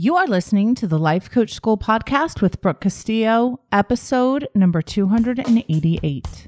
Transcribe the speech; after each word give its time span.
You 0.00 0.14
are 0.14 0.28
listening 0.28 0.76
to 0.76 0.86
the 0.86 0.96
Life 0.96 1.28
Coach 1.28 1.52
School 1.52 1.76
podcast 1.76 2.40
with 2.40 2.60
Brooke 2.60 2.82
Castillo, 2.82 3.58
episode 3.72 4.46
number 4.54 4.80
288. 4.80 6.46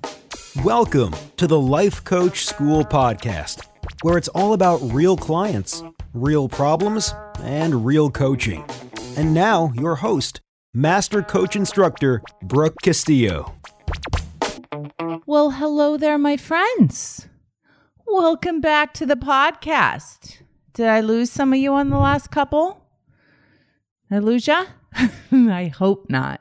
Welcome 0.64 1.16
to 1.36 1.48
the 1.48 1.58
Life 1.58 2.04
Coach 2.04 2.46
School 2.46 2.84
podcast, 2.84 3.66
where 4.02 4.16
it's 4.16 4.28
all 4.28 4.52
about 4.52 4.76
real 4.92 5.16
clients, 5.16 5.82
real 6.14 6.48
problems, 6.48 7.12
and 7.40 7.84
real 7.84 8.08
coaching. 8.08 8.64
And 9.16 9.34
now, 9.34 9.72
your 9.74 9.96
host, 9.96 10.40
Master 10.72 11.20
Coach 11.20 11.56
Instructor 11.56 12.22
Brooke 12.42 12.76
Castillo. 12.84 13.52
Well, 15.26 15.50
hello 15.50 15.96
there, 15.96 16.18
my 16.18 16.36
friends. 16.36 17.26
Welcome 18.06 18.60
back 18.60 18.94
to 18.94 19.04
the 19.04 19.16
podcast. 19.16 20.42
Did 20.72 20.86
I 20.86 21.00
lose 21.00 21.32
some 21.32 21.52
of 21.52 21.58
you 21.58 21.72
on 21.72 21.90
the 21.90 21.98
last 21.98 22.30
couple? 22.30 22.79
I? 24.48 24.66
I 25.32 25.66
hope 25.66 26.10
not. 26.10 26.40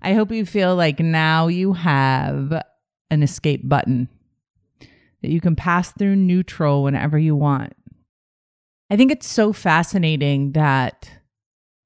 I 0.00 0.14
hope 0.14 0.32
you 0.32 0.46
feel 0.46 0.74
like 0.74 1.00
now 1.00 1.48
you 1.48 1.74
have 1.74 2.62
an 3.10 3.22
escape 3.22 3.68
button 3.68 4.08
that 5.22 5.30
you 5.30 5.40
can 5.40 5.54
pass 5.54 5.92
through 5.92 6.16
neutral 6.16 6.82
whenever 6.82 7.18
you 7.18 7.36
want. 7.36 7.74
I 8.90 8.96
think 8.96 9.12
it's 9.12 9.28
so 9.28 9.52
fascinating 9.52 10.52
that 10.52 11.10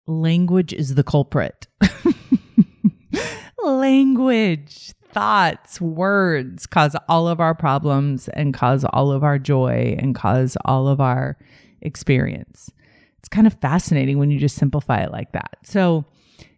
language 0.06 0.72
is 0.72 0.94
the 0.94 1.02
culprit. 1.02 1.66
language, 3.64 4.92
thoughts, 5.10 5.80
words 5.80 6.66
cause 6.66 6.94
all 7.08 7.26
of 7.26 7.40
our 7.40 7.54
problems 7.54 8.28
and 8.28 8.54
cause 8.54 8.84
all 8.84 9.10
of 9.10 9.24
our 9.24 9.38
joy 9.38 9.96
and 9.98 10.14
cause 10.14 10.56
all 10.64 10.86
of 10.86 11.00
our 11.00 11.36
experience 11.82 12.70
it's 13.24 13.30
kind 13.30 13.46
of 13.46 13.54
fascinating 13.54 14.18
when 14.18 14.30
you 14.30 14.38
just 14.38 14.56
simplify 14.56 15.02
it 15.02 15.10
like 15.10 15.32
that. 15.32 15.56
So 15.62 16.04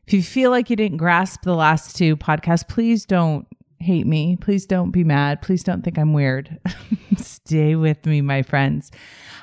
if 0.04 0.12
you 0.12 0.20
feel 0.20 0.50
like 0.50 0.68
you 0.68 0.74
didn't 0.74 0.96
grasp 0.96 1.42
the 1.42 1.54
last 1.54 1.94
two 1.94 2.16
podcasts, 2.16 2.66
please 2.66 3.06
don't 3.06 3.46
hate 3.78 4.04
me. 4.04 4.34
Please 4.34 4.66
don't 4.66 4.90
be 4.90 5.04
mad. 5.04 5.42
Please 5.42 5.62
don't 5.62 5.84
think 5.84 5.96
I'm 5.96 6.12
weird. 6.12 6.58
Stay 7.16 7.76
with 7.76 8.04
me, 8.04 8.20
my 8.20 8.42
friends. 8.42 8.90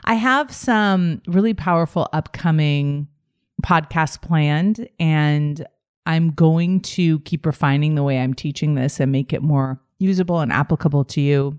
I 0.04 0.16
have 0.16 0.54
some 0.54 1.22
really 1.26 1.54
powerful 1.54 2.10
upcoming 2.12 3.08
podcasts 3.62 4.22
planned, 4.22 4.90
and 5.00 5.66
I'm 6.06 6.32
going 6.32 6.82
to 6.82 7.20
keep 7.20 7.46
refining 7.46 7.96
the 7.96 8.04
way 8.04 8.20
I'm 8.20 8.34
teaching 8.34 8.76
this 8.76 9.00
and 9.00 9.14
make 9.14 9.32
it 9.32 9.42
more 9.42 9.80
usable 9.98 10.42
and 10.42 10.52
applicable 10.52 11.06
to 11.06 11.22
you 11.22 11.58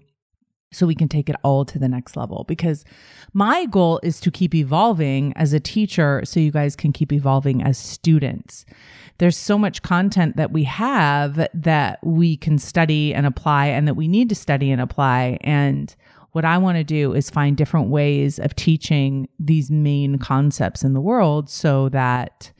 so 0.74 0.86
we 0.86 0.94
can 0.94 1.08
take 1.08 1.28
it 1.28 1.36
all 1.42 1.64
to 1.64 1.78
the 1.78 1.88
next 1.88 2.16
level 2.16 2.44
because 2.48 2.84
my 3.32 3.66
goal 3.66 4.00
is 4.02 4.20
to 4.20 4.30
keep 4.30 4.54
evolving 4.54 5.32
as 5.36 5.52
a 5.52 5.60
teacher 5.60 6.22
so 6.24 6.40
you 6.40 6.50
guys 6.50 6.76
can 6.76 6.92
keep 6.92 7.12
evolving 7.12 7.62
as 7.62 7.78
students. 7.78 8.66
There's 9.18 9.36
so 9.36 9.56
much 9.56 9.82
content 9.82 10.36
that 10.36 10.50
we 10.50 10.64
have 10.64 11.48
that 11.54 11.98
we 12.04 12.36
can 12.36 12.58
study 12.58 13.14
and 13.14 13.26
apply 13.26 13.66
and 13.66 13.86
that 13.86 13.94
we 13.94 14.08
need 14.08 14.28
to 14.28 14.34
study 14.34 14.70
and 14.70 14.80
apply 14.80 15.38
and 15.42 15.94
what 16.32 16.44
I 16.44 16.58
want 16.58 16.78
to 16.78 16.84
do 16.84 17.14
is 17.14 17.30
find 17.30 17.56
different 17.56 17.90
ways 17.90 18.40
of 18.40 18.56
teaching 18.56 19.28
these 19.38 19.70
main 19.70 20.18
concepts 20.18 20.82
in 20.82 20.92
the 20.92 21.00
world 21.00 21.48
so 21.48 21.88
that 21.90 22.50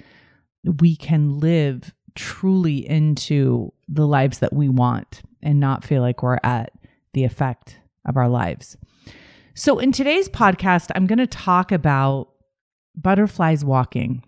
we 0.78 0.94
can 0.94 1.40
live 1.40 1.92
truly 2.14 2.88
into 2.88 3.72
the 3.88 4.06
lives 4.06 4.38
that 4.38 4.52
we 4.52 4.68
want 4.68 5.22
and 5.42 5.58
not 5.58 5.82
feel 5.82 6.02
like 6.02 6.22
we're 6.22 6.38
at 6.44 6.70
the 7.14 7.24
effect 7.24 7.80
of 8.06 8.16
our 8.16 8.28
lives. 8.28 8.76
So, 9.54 9.78
in 9.78 9.92
today's 9.92 10.28
podcast, 10.28 10.90
I'm 10.94 11.06
going 11.06 11.18
to 11.18 11.26
talk 11.26 11.70
about 11.72 12.28
butterflies 12.96 13.64
walking. 13.64 14.22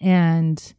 And 0.00 0.74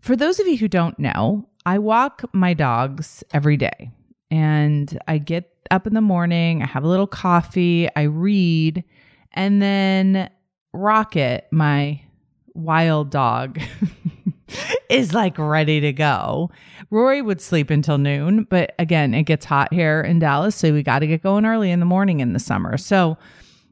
for 0.00 0.16
those 0.16 0.40
of 0.40 0.46
you 0.46 0.56
who 0.56 0.68
don't 0.68 0.98
know, 0.98 1.48
I 1.66 1.78
walk 1.78 2.24
my 2.32 2.54
dogs 2.54 3.22
every 3.32 3.56
day. 3.56 3.90
And 4.30 4.98
I 5.06 5.18
get 5.18 5.50
up 5.70 5.86
in 5.86 5.94
the 5.94 6.00
morning, 6.00 6.62
I 6.62 6.66
have 6.66 6.84
a 6.84 6.88
little 6.88 7.06
coffee, 7.06 7.88
I 7.94 8.02
read, 8.02 8.84
and 9.32 9.60
then 9.62 10.30
Rocket, 10.72 11.46
my 11.50 12.00
wild 12.54 13.10
dog, 13.10 13.60
is 14.90 15.14
like 15.14 15.38
ready 15.38 15.80
to 15.80 15.92
go. 15.92 16.50
Rory 16.90 17.22
would 17.22 17.40
sleep 17.40 17.70
until 17.70 17.98
noon, 17.98 18.44
but 18.44 18.74
again, 18.78 19.14
it 19.14 19.24
gets 19.24 19.44
hot 19.44 19.72
here 19.72 20.00
in 20.00 20.18
Dallas, 20.18 20.56
so 20.56 20.72
we 20.72 20.82
got 20.82 21.00
to 21.00 21.06
get 21.06 21.22
going 21.22 21.46
early 21.46 21.70
in 21.70 21.80
the 21.80 21.86
morning 21.86 22.20
in 22.20 22.32
the 22.32 22.38
summer. 22.38 22.76
So 22.76 23.16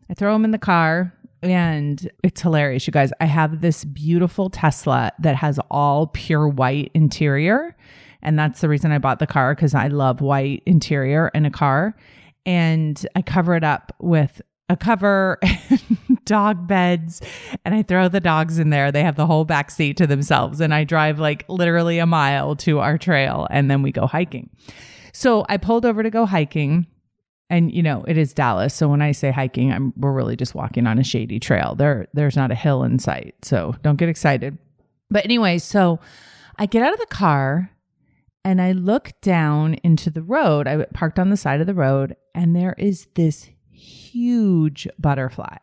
I 0.08 0.14
throw 0.14 0.34
him 0.34 0.44
in 0.44 0.50
the 0.50 0.58
car 0.58 1.12
and 1.42 2.10
it's 2.22 2.42
hilarious, 2.42 2.86
you 2.86 2.92
guys. 2.92 3.12
I 3.20 3.24
have 3.24 3.60
this 3.60 3.84
beautiful 3.84 4.50
Tesla 4.50 5.12
that 5.20 5.36
has 5.36 5.58
all 5.70 6.08
pure 6.08 6.48
white 6.48 6.90
interior. 6.94 7.76
And 8.22 8.38
that's 8.38 8.60
the 8.60 8.68
reason 8.68 8.92
I 8.92 8.98
bought 8.98 9.18
the 9.18 9.26
car 9.26 9.54
because 9.54 9.74
I 9.74 9.88
love 9.88 10.20
white 10.20 10.62
interior 10.66 11.28
in 11.34 11.46
a 11.46 11.50
car. 11.50 11.96
And 12.44 13.06
I 13.16 13.22
cover 13.22 13.54
it 13.54 13.64
up 13.64 13.94
with 14.00 14.42
a 14.70 14.76
cover 14.76 15.38
dog 16.24 16.68
beds 16.68 17.20
and 17.64 17.74
I 17.74 17.82
throw 17.82 18.08
the 18.08 18.20
dogs 18.20 18.60
in 18.60 18.70
there. 18.70 18.92
They 18.92 19.02
have 19.02 19.16
the 19.16 19.26
whole 19.26 19.44
back 19.44 19.68
seat 19.70 19.96
to 19.96 20.06
themselves 20.06 20.60
and 20.60 20.72
I 20.72 20.84
drive 20.84 21.18
like 21.18 21.44
literally 21.48 21.98
a 21.98 22.06
mile 22.06 22.54
to 22.56 22.78
our 22.78 22.96
trail 22.96 23.48
and 23.50 23.68
then 23.68 23.82
we 23.82 23.90
go 23.90 24.06
hiking. 24.06 24.48
So 25.12 25.44
I 25.48 25.56
pulled 25.56 25.84
over 25.84 26.04
to 26.04 26.10
go 26.10 26.24
hiking 26.24 26.86
and 27.50 27.74
you 27.74 27.82
know, 27.82 28.04
it 28.06 28.16
is 28.16 28.32
Dallas. 28.32 28.72
So 28.72 28.86
when 28.88 29.02
I 29.02 29.10
say 29.10 29.32
hiking, 29.32 29.72
I'm 29.72 29.92
we're 29.96 30.12
really 30.12 30.36
just 30.36 30.54
walking 30.54 30.86
on 30.86 31.00
a 31.00 31.04
shady 31.04 31.40
trail. 31.40 31.74
There 31.74 32.06
there's 32.14 32.36
not 32.36 32.52
a 32.52 32.54
hill 32.54 32.84
in 32.84 33.00
sight. 33.00 33.34
So 33.42 33.74
don't 33.82 33.96
get 33.96 34.08
excited. 34.08 34.56
But 35.10 35.24
anyway, 35.24 35.58
so 35.58 35.98
I 36.60 36.66
get 36.66 36.84
out 36.84 36.92
of 36.92 37.00
the 37.00 37.06
car 37.06 37.72
and 38.44 38.62
I 38.62 38.70
look 38.70 39.20
down 39.20 39.74
into 39.82 40.10
the 40.10 40.22
road. 40.22 40.68
I 40.68 40.84
parked 40.94 41.18
on 41.18 41.30
the 41.30 41.36
side 41.36 41.60
of 41.60 41.66
the 41.66 41.74
road 41.74 42.14
and 42.36 42.54
there 42.54 42.76
is 42.78 43.08
this 43.16 43.50
huge 43.80 44.86
butterfly. 44.98 45.56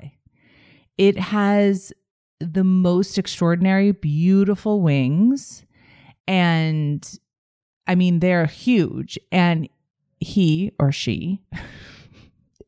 It 0.97 1.17
has 1.19 1.93
the 2.39 2.63
most 2.63 3.17
extraordinary, 3.17 3.91
beautiful 3.91 4.81
wings. 4.81 5.65
And 6.27 7.07
I 7.85 7.95
mean, 7.95 8.19
they're 8.19 8.45
huge. 8.45 9.17
And 9.31 9.69
he 10.19 10.71
or 10.79 10.91
she, 10.91 11.39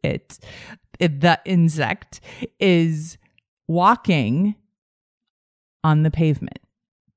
it, 0.03 0.39
it, 0.99 1.21
the 1.21 1.39
insect 1.45 2.21
is 2.59 3.17
walking 3.67 4.55
on 5.83 6.03
the 6.03 6.11
pavement 6.11 6.59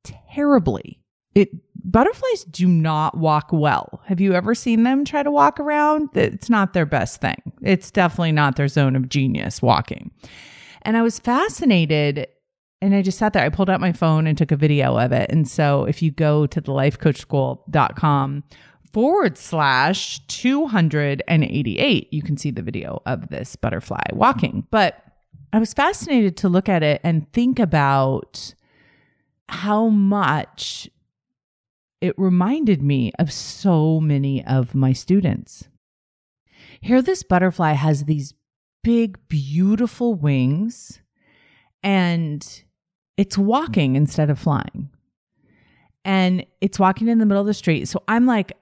terribly. 0.05 1.02
It 1.35 1.51
butterflies 1.85 2.45
do 2.45 2.69
not 2.69 3.17
walk 3.17 3.49
well. 3.53 4.03
Have 4.07 4.21
you 4.21 4.35
ever 4.35 4.55
seen 4.55 4.83
them 4.83 5.05
try 5.05 5.23
to 5.23 5.31
walk 5.31 5.59
around? 5.59 6.11
It's 6.15 6.51
not 6.51 6.73
their 6.73 6.87
best 6.87 7.21
thing. 7.21 7.41
It's 7.63 7.91
definitely 7.91 8.33
not 8.33 8.57
their 8.57 8.69
zone 8.69 8.97
of 8.97 9.09
genius 9.09 9.63
walking. 9.63 10.11
And 10.83 10.97
I 10.97 11.03
was 11.03 11.19
fascinated 11.19 12.29
and 12.81 12.95
I 12.97 13.03
just 13.03 13.19
sat 13.19 13.33
there. 13.33 13.45
I 13.45 13.49
pulled 13.49 13.71
out 13.71 13.81
my 13.81 13.93
phone 13.93 14.27
and 14.27 14.37
took 14.37 14.51
a 14.51 14.57
video 14.57 14.99
of 14.99 15.13
it. 15.13 15.31
And 15.31 15.47
so 15.49 15.85
if 15.85 16.03
you 16.03 16.11
go 16.11 16.47
to 16.49 16.61
the 16.61 16.73
lifecoachschool.com 16.73 18.43
forward 18.93 19.39
slash 19.39 20.19
288, 20.27 22.13
you 22.13 22.23
can 22.23 22.37
see 22.37 22.51
the 22.51 22.61
video 22.61 23.01
of 23.07 23.29
this 23.29 23.55
butterfly 23.55 24.03
walking. 24.13 24.67
But 24.73 25.01
I 25.53 25.61
was 25.61 25.73
fascinated 25.73 26.37
to 26.39 26.49
look 26.49 26.69
at 26.69 26.83
it 26.83 27.01
and 27.05 27.33
think 27.33 27.61
about 27.61 28.53
how 29.49 29.89
much 29.89 30.91
it 32.03 32.19
reminded 32.19 32.83
me 32.83 33.13
of 33.19 33.33
so 33.33 34.01
many 34.01 34.45
of 34.45 34.75
my 34.75 34.93
students. 34.93 35.69
Here, 36.81 37.01
this 37.01 37.23
butterfly 37.23 37.73
has 37.73 38.05
these 38.05 38.35
big, 38.83 39.17
beautiful 39.29 40.15
wings 40.15 41.01
and 41.81 42.65
it's 43.17 43.39
walking 43.39 43.95
instead 43.95 44.31
of 44.31 44.39
flying. 44.41 44.91
And 46.05 46.45
it's 46.61 46.81
walking 46.81 47.07
in 47.07 47.21
the 47.21 47.27
middle 47.27 47.41
of 47.41 47.47
the 47.47 47.55
street. 47.55 47.87
So 47.87 48.03
I'm 48.09 48.27
like, 48.27 48.53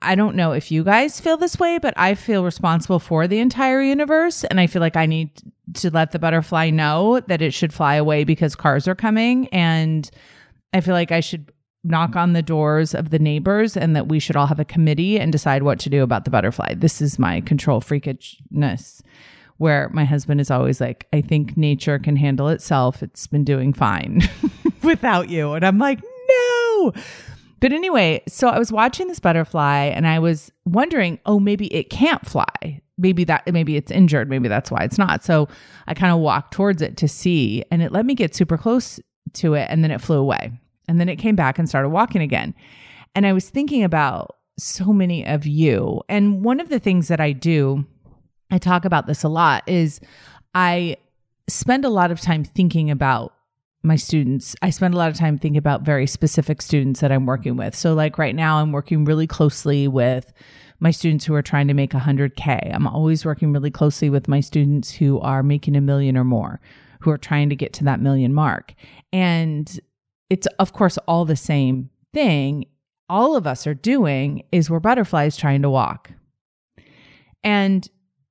I 0.00 0.14
don't 0.14 0.36
know 0.36 0.52
if 0.52 0.70
you 0.70 0.84
guys 0.84 1.20
feel 1.20 1.36
this 1.36 1.58
way, 1.58 1.78
but 1.78 1.94
I 1.96 2.14
feel 2.14 2.44
responsible 2.44 3.00
for 3.00 3.26
the 3.26 3.40
entire 3.40 3.82
universe. 3.82 4.44
And 4.44 4.60
I 4.60 4.68
feel 4.68 4.80
like 4.80 4.96
I 4.96 5.06
need 5.06 5.30
to 5.74 5.90
let 5.90 6.12
the 6.12 6.20
butterfly 6.20 6.70
know 6.70 7.18
that 7.26 7.42
it 7.42 7.52
should 7.52 7.72
fly 7.72 7.96
away 7.96 8.22
because 8.22 8.54
cars 8.54 8.86
are 8.86 8.94
coming. 8.94 9.48
And 9.48 10.08
I 10.72 10.80
feel 10.80 10.94
like 10.94 11.10
I 11.10 11.18
should 11.18 11.50
knock 11.84 12.16
on 12.16 12.32
the 12.32 12.42
doors 12.42 12.94
of 12.94 13.10
the 13.10 13.18
neighbors 13.18 13.76
and 13.76 13.94
that 13.94 14.08
we 14.08 14.18
should 14.18 14.36
all 14.36 14.46
have 14.46 14.58
a 14.58 14.64
committee 14.64 15.20
and 15.20 15.30
decide 15.30 15.62
what 15.62 15.78
to 15.80 15.90
do 15.90 16.02
about 16.02 16.24
the 16.24 16.30
butterfly. 16.30 16.74
This 16.74 17.00
is 17.00 17.18
my 17.18 17.40
control 17.42 17.80
freakishness 17.80 19.02
where 19.58 19.88
my 19.90 20.04
husband 20.04 20.40
is 20.40 20.50
always 20.50 20.80
like, 20.80 21.06
I 21.12 21.20
think 21.20 21.56
nature 21.56 21.98
can 21.98 22.16
handle 22.16 22.48
itself. 22.48 23.02
It's 23.02 23.26
been 23.26 23.44
doing 23.44 23.72
fine 23.72 24.22
without 24.82 25.28
you. 25.28 25.52
And 25.52 25.64
I'm 25.64 25.78
like, 25.78 26.00
no. 26.28 26.92
But 27.60 27.72
anyway, 27.72 28.22
so 28.26 28.48
I 28.48 28.58
was 28.58 28.72
watching 28.72 29.08
this 29.08 29.20
butterfly 29.20 29.84
and 29.84 30.06
I 30.06 30.18
was 30.18 30.50
wondering, 30.64 31.18
oh, 31.24 31.38
maybe 31.38 31.72
it 31.72 31.88
can't 31.88 32.26
fly. 32.26 32.80
Maybe 32.98 33.24
that, 33.24 33.50
maybe 33.52 33.76
it's 33.76 33.90
injured. 33.90 34.28
Maybe 34.28 34.48
that's 34.48 34.70
why 34.70 34.80
it's 34.82 34.98
not. 34.98 35.24
So 35.24 35.48
I 35.86 35.94
kind 35.94 36.12
of 36.12 36.18
walked 36.18 36.52
towards 36.52 36.80
it 36.80 36.96
to 36.98 37.08
see, 37.08 37.64
and 37.70 37.82
it 37.82 37.90
let 37.90 38.06
me 38.06 38.14
get 38.14 38.34
super 38.34 38.56
close 38.56 39.00
to 39.34 39.54
it 39.54 39.66
and 39.68 39.82
then 39.82 39.90
it 39.90 40.00
flew 40.00 40.18
away. 40.18 40.52
And 40.88 41.00
then 41.00 41.08
it 41.08 41.16
came 41.16 41.36
back 41.36 41.58
and 41.58 41.68
started 41.68 41.88
walking 41.88 42.22
again. 42.22 42.54
And 43.14 43.26
I 43.26 43.32
was 43.32 43.48
thinking 43.48 43.84
about 43.84 44.36
so 44.58 44.92
many 44.92 45.26
of 45.26 45.46
you. 45.46 46.02
And 46.08 46.44
one 46.44 46.60
of 46.60 46.68
the 46.68 46.78
things 46.78 47.08
that 47.08 47.20
I 47.20 47.32
do, 47.32 47.84
I 48.50 48.58
talk 48.58 48.84
about 48.84 49.06
this 49.06 49.22
a 49.22 49.28
lot, 49.28 49.68
is 49.68 50.00
I 50.54 50.96
spend 51.48 51.84
a 51.84 51.90
lot 51.90 52.10
of 52.10 52.20
time 52.20 52.44
thinking 52.44 52.90
about 52.90 53.32
my 53.82 53.96
students. 53.96 54.56
I 54.62 54.70
spend 54.70 54.94
a 54.94 54.96
lot 54.96 55.10
of 55.10 55.16
time 55.16 55.38
thinking 55.38 55.58
about 55.58 55.82
very 55.82 56.06
specific 56.06 56.62
students 56.62 57.00
that 57.00 57.12
I'm 57.12 57.26
working 57.26 57.56
with. 57.56 57.74
So, 57.74 57.94
like 57.94 58.18
right 58.18 58.34
now, 58.34 58.58
I'm 58.58 58.72
working 58.72 59.04
really 59.04 59.26
closely 59.26 59.88
with 59.88 60.32
my 60.80 60.90
students 60.90 61.24
who 61.24 61.34
are 61.34 61.42
trying 61.42 61.68
to 61.68 61.74
make 61.74 61.92
100K. 61.92 62.74
I'm 62.74 62.86
always 62.86 63.24
working 63.24 63.52
really 63.52 63.70
closely 63.70 64.10
with 64.10 64.28
my 64.28 64.40
students 64.40 64.90
who 64.90 65.20
are 65.20 65.42
making 65.42 65.76
a 65.76 65.80
million 65.80 66.16
or 66.16 66.24
more, 66.24 66.60
who 67.00 67.10
are 67.10 67.18
trying 67.18 67.48
to 67.50 67.56
get 67.56 67.72
to 67.74 67.84
that 67.84 68.00
million 68.00 68.32
mark. 68.32 68.74
And 69.12 69.80
it's, 70.30 70.46
of 70.58 70.72
course, 70.72 70.98
all 71.08 71.24
the 71.24 71.36
same 71.36 71.90
thing. 72.12 72.66
All 73.08 73.36
of 73.36 73.46
us 73.46 73.66
are 73.66 73.74
doing 73.74 74.44
is 74.50 74.70
we're 74.70 74.80
butterflies 74.80 75.36
trying 75.36 75.62
to 75.62 75.70
walk. 75.70 76.10
And 77.42 77.88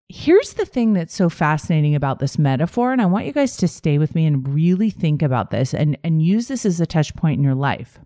here's 0.10 0.54
the 0.54 0.66
thing 0.66 0.94
that's 0.94 1.13
so 1.13 1.30
fascinating 1.30 1.95
about 1.95 2.19
this 2.19 2.38
metaphor. 2.38 2.94
And 2.94 3.01
I 3.01 3.06
want 3.06 3.25
you 3.25 3.31
guys 3.31 3.57
to 3.57 3.68
stay 3.68 3.98
with 3.98 4.16
me 4.16 4.25
and 4.25 4.48
really 4.48 4.90
think 4.90 5.22
about 5.22 5.51
this 5.51 5.74
and, 5.74 5.98
and 6.04 6.22
use 6.22 6.48
this 6.48 6.66
as 6.66 6.80
a 6.80 6.86
touch 6.86 7.16
point 7.16 7.38
in 7.38 7.44
your 7.44 7.56
life. 7.56 8.00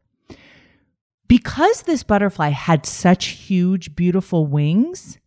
Because 1.28 1.82
this 1.82 2.04
butterfly 2.04 2.50
had 2.50 2.86
such 2.86 3.26
huge, 3.28 3.96
beautiful 3.96 4.46
wings, 4.46 5.18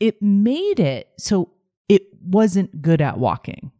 it 0.00 0.22
made 0.22 0.80
it 0.80 1.08
so 1.18 1.50
it 1.88 2.02
wasn't 2.22 2.80
good 2.80 3.02
at 3.02 3.18
walking. 3.18 3.70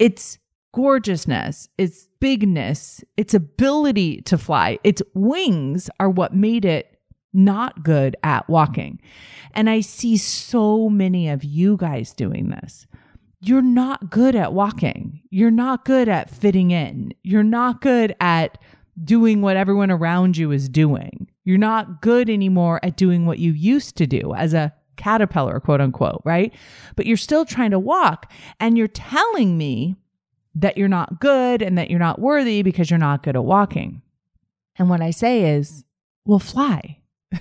Its 0.00 0.38
gorgeousness, 0.72 1.68
its 1.78 2.08
bigness, 2.20 3.02
its 3.16 3.34
ability 3.34 4.20
to 4.22 4.38
fly, 4.38 4.78
its 4.84 5.02
wings 5.14 5.90
are 5.98 6.10
what 6.10 6.34
made 6.34 6.64
it 6.64 6.98
not 7.32 7.82
good 7.82 8.16
at 8.22 8.48
walking. 8.48 9.00
And 9.52 9.70
I 9.70 9.80
see 9.80 10.16
so 10.16 10.88
many 10.88 11.28
of 11.28 11.44
you 11.44 11.76
guys 11.76 12.12
doing 12.12 12.50
this. 12.50 12.86
You're 13.40 13.62
not 13.62 14.10
good 14.10 14.34
at 14.34 14.52
walking. 14.52 15.22
You're 15.30 15.50
not 15.50 15.84
good 15.84 16.08
at 16.08 16.30
fitting 16.30 16.72
in. 16.72 17.14
You're 17.22 17.42
not 17.42 17.80
good 17.80 18.14
at 18.20 18.58
doing 19.02 19.40
what 19.40 19.56
everyone 19.56 19.90
around 19.90 20.36
you 20.36 20.50
is 20.50 20.68
doing. 20.68 21.28
You're 21.44 21.56
not 21.58 22.02
good 22.02 22.28
anymore 22.28 22.80
at 22.82 22.96
doing 22.96 23.24
what 23.24 23.38
you 23.38 23.52
used 23.52 23.96
to 23.96 24.06
do 24.06 24.34
as 24.34 24.52
a 24.52 24.74
caterpillar, 24.96 25.58
quote 25.60 25.80
unquote, 25.80 26.20
right? 26.24 26.54
But 26.96 27.06
you're 27.06 27.16
still 27.16 27.46
trying 27.46 27.70
to 27.70 27.78
walk 27.78 28.30
and 28.58 28.76
you're 28.76 28.88
telling 28.88 29.56
me 29.56 29.96
that 30.54 30.76
you're 30.76 30.88
not 30.88 31.20
good 31.20 31.62
and 31.62 31.78
that 31.78 31.90
you're 31.90 31.98
not 31.98 32.20
worthy 32.20 32.62
because 32.62 32.90
you're 32.90 32.98
not 32.98 33.22
good 33.22 33.36
at 33.36 33.44
walking. 33.44 34.02
And 34.76 34.88
what 34.88 35.00
I 35.00 35.10
say 35.10 35.54
is, 35.54 35.84
well, 36.24 36.38
fly. 36.38 36.98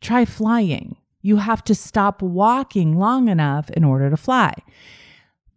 Try 0.00 0.24
flying. 0.24 0.96
You 1.22 1.36
have 1.36 1.62
to 1.64 1.74
stop 1.74 2.22
walking 2.22 2.98
long 2.98 3.28
enough 3.28 3.70
in 3.70 3.84
order 3.84 4.10
to 4.10 4.16
fly. 4.16 4.54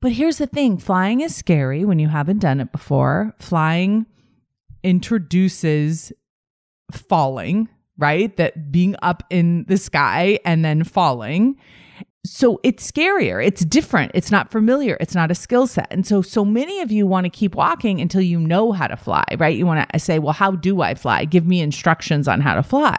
But 0.01 0.12
here's 0.12 0.38
the 0.38 0.48
thing 0.48 0.78
flying 0.78 1.22
is 1.22 1.34
scary 1.34 1.86
when 1.86 1.98
you 1.98 2.10
haven't 2.10 2.40
done 2.40 2.60
it 2.60 2.72
before. 2.74 3.34
Flying 3.40 4.06
introduces 4.84 6.12
falling, 6.92 7.69
right? 7.98 8.36
That 8.36 8.72
being 8.72 8.98
up 9.01 9.24
in 9.30 9.66
the 9.69 9.78
sky 9.78 10.40
and 10.44 10.66
then 10.66 10.84
falling. 10.84 11.57
So 12.25 12.61
it's 12.63 12.89
scarier. 12.89 13.45
It's 13.45 13.65
different. 13.65 14.11
It's 14.13 14.31
not 14.31 14.49
familiar. 14.49 14.95
It's 15.01 15.13
not 15.13 15.29
a 15.29 15.35
skill 15.35 15.67
set. 15.67 15.87
And 15.91 16.07
so, 16.07 16.21
so 16.21 16.45
many 16.45 16.79
of 16.79 16.89
you 16.89 17.05
want 17.05 17.25
to 17.25 17.29
keep 17.29 17.53
walking 17.53 17.99
until 17.99 18.21
you 18.21 18.39
know 18.39 18.71
how 18.71 18.87
to 18.87 18.95
fly, 18.95 19.25
right? 19.37 19.57
You 19.57 19.65
want 19.65 19.89
to 19.89 19.99
say, 19.99 20.19
well, 20.19 20.31
how 20.31 20.51
do 20.51 20.81
I 20.81 20.95
fly? 20.95 21.25
Give 21.25 21.45
me 21.45 21.59
instructions 21.59 22.29
on 22.29 22.39
how 22.39 22.55
to 22.55 22.63
fly. 22.63 22.97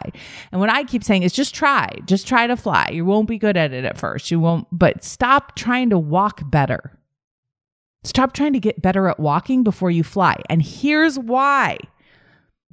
And 0.51 0.61
what 0.61 0.69
I 0.69 0.83
keep 0.83 1.03
saying 1.03 1.23
is 1.23 1.33
just 1.33 1.55
try, 1.55 1.89
just 2.05 2.27
try 2.27 2.45
to 2.45 2.55
fly. 2.55 2.89
You 2.93 3.03
won't 3.03 3.27
be 3.27 3.39
good 3.39 3.57
at 3.57 3.73
it 3.73 3.83
at 3.83 3.97
first. 3.97 4.29
You 4.29 4.39
won't, 4.39 4.67
but 4.71 5.03
stop 5.03 5.55
trying 5.55 5.89
to 5.89 5.97
walk 5.97 6.49
better. 6.51 6.91
Stop 8.03 8.33
trying 8.33 8.53
to 8.53 8.59
get 8.59 8.83
better 8.83 9.07
at 9.07 9.19
walking 9.19 9.63
before 9.63 9.89
you 9.89 10.03
fly. 10.03 10.35
And 10.51 10.61
here's 10.61 11.17
why 11.17 11.79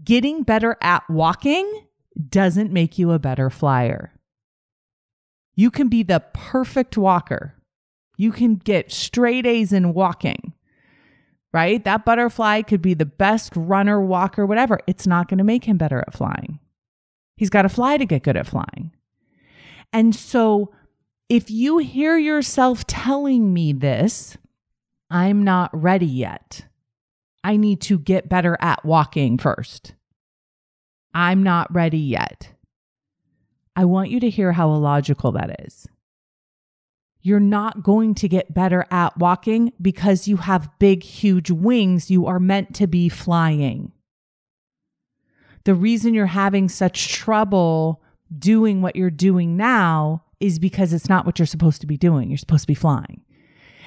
getting 0.04 0.43
better 0.43 0.76
at 0.82 1.08
walking 1.08 1.87
doesn't 2.28 2.70
make 2.70 2.99
you 2.99 3.12
a 3.12 3.19
better 3.19 3.49
flyer. 3.49 4.12
You 5.54 5.70
can 5.70 5.88
be 5.88 6.02
the 6.02 6.22
perfect 6.32 6.96
walker. 6.96 7.54
You 8.16 8.32
can 8.32 8.56
get 8.56 8.93
straight 8.93 9.46
A's 9.46 9.72
in 9.72 9.94
walking, 9.94 10.52
right? 11.52 11.82
That 11.84 12.04
butterfly 12.04 12.62
could 12.62 12.82
be 12.82 12.94
the 12.94 13.06
best 13.06 13.52
runner, 13.56 14.00
walker, 14.00 14.46
whatever. 14.46 14.81
It's 14.87 15.06
not 15.06 15.28
going 15.28 15.38
to 15.38 15.44
make 15.44 15.64
him 15.64 15.76
better 15.76 16.00
at 16.00 16.14
flying. 16.14 16.58
He's 17.37 17.50
got 17.50 17.62
to 17.62 17.69
fly 17.69 17.96
to 17.96 18.06
get 18.06 18.22
good 18.22 18.37
at 18.37 18.46
flying. 18.46 18.93
And 19.93 20.14
so 20.14 20.72
if 21.28 21.50
you 21.50 21.78
hear 21.78 22.16
yourself 22.16 22.87
telling 22.87 23.52
me 23.52 23.72
this, 23.72 24.37
I'm 25.10 25.43
not 25.43 25.70
ready 25.72 26.06
yet. 26.06 26.66
I 27.44 27.56
need 27.56 27.81
to 27.82 27.99
get 27.99 28.28
better 28.28 28.56
at 28.60 28.84
walking 28.84 29.38
first. 29.38 29.94
I'm 31.14 31.43
not 31.43 31.72
ready 31.75 31.99
yet. 31.99 32.52
I 33.75 33.85
want 33.85 34.11
you 34.11 34.21
to 34.21 34.31
hear 34.31 34.53
how 34.53 34.73
illogical 34.73 35.33
that 35.33 35.65
is. 35.65 35.87
You're 37.23 37.41
not 37.41 37.83
going 37.83 38.15
to 38.17 38.29
get 38.29 38.53
better 38.53 38.85
at 38.91 39.17
walking 39.17 39.73
because 39.81 40.27
you 40.27 40.39
have 40.39 40.69
big, 40.79 41.05
huge 41.05 41.51
wings. 41.51 42.11
You 42.11 42.27
are 42.27 42.41
meant 42.41 42.75
to 42.77 42.87
be 42.87 43.09
flying. 43.09 43.93
The 45.65 45.75
reason 45.75 46.15
you're 46.15 46.27
having 46.27 46.69
such 46.69 47.09
trouble 47.09 48.03
doing 48.37 48.83
what 48.83 48.97
you're 48.97 49.11
doing 49.11 49.57
now 49.57 50.25
is 50.41 50.59
because 50.59 50.93
it's 50.93 51.09
not 51.09 51.25
what 51.25 51.39
you're 51.39 51.47
supposed 51.47 51.81
to 51.83 51.87
be 51.87 51.97
doing. 51.97 52.29
You're 52.29 52.39
supposed 52.39 52.65
to 52.65 52.67
be 52.67 52.75
flying. 52.75 53.23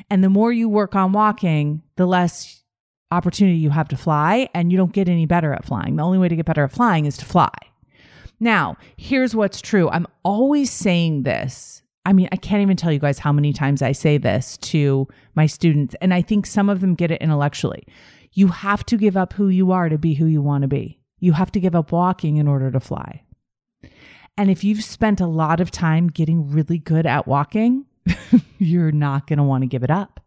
And 0.09 0.23
the 0.23 0.29
more 0.29 0.53
you 0.53 0.69
work 0.69 0.95
on 0.95 1.11
walking, 1.11 1.81
the 1.97 2.05
less 2.05 2.63
opportunity 3.11 3.57
you 3.57 3.69
have 3.69 3.89
to 3.89 3.97
fly, 3.97 4.47
and 4.53 4.71
you 4.71 4.77
don't 4.77 4.93
get 4.93 5.09
any 5.09 5.25
better 5.25 5.53
at 5.53 5.65
flying. 5.65 5.97
The 5.97 6.03
only 6.03 6.17
way 6.17 6.29
to 6.29 6.35
get 6.35 6.45
better 6.45 6.63
at 6.63 6.71
flying 6.71 7.05
is 7.05 7.17
to 7.17 7.25
fly. 7.25 7.51
Now, 8.39 8.77
here's 8.97 9.35
what's 9.35 9.61
true. 9.61 9.89
I'm 9.89 10.07
always 10.23 10.71
saying 10.71 11.23
this. 11.23 11.81
I 12.05 12.13
mean, 12.13 12.29
I 12.31 12.35
can't 12.35 12.61
even 12.61 12.77
tell 12.77 12.91
you 12.91 12.99
guys 12.99 13.17
how 13.19 13.31
many 13.31 13.51
times 13.51 13.81
I 13.81 13.91
say 13.91 14.17
this 14.17 14.57
to 14.57 15.07
my 15.35 15.47
students, 15.47 15.95
and 16.01 16.13
I 16.13 16.21
think 16.21 16.45
some 16.45 16.69
of 16.69 16.81
them 16.81 16.93
get 16.93 17.11
it 17.11 17.21
intellectually. 17.21 17.83
You 18.33 18.49
have 18.49 18.85
to 18.87 18.97
give 18.97 19.17
up 19.17 19.33
who 19.33 19.47
you 19.47 19.71
are 19.71 19.89
to 19.89 19.97
be 19.97 20.13
who 20.13 20.25
you 20.25 20.41
want 20.41 20.61
to 20.61 20.67
be. 20.67 20.99
You 21.19 21.31
have 21.33 21.51
to 21.53 21.59
give 21.59 21.75
up 21.75 21.91
walking 21.91 22.37
in 22.37 22.47
order 22.47 22.69
to 22.69 22.79
fly. 22.79 23.23
And 24.37 24.51
if 24.51 24.63
you've 24.63 24.83
spent 24.83 25.21
a 25.21 25.27
lot 25.27 25.61
of 25.61 25.71
time 25.71 26.09
getting 26.09 26.51
really 26.51 26.77
good 26.77 27.05
at 27.05 27.27
walking, 27.27 27.85
you're 28.59 28.91
not 28.91 29.27
going 29.27 29.37
to 29.37 29.43
want 29.43 29.61
to 29.63 29.67
give 29.67 29.83
it 29.83 29.89
up 29.89 30.19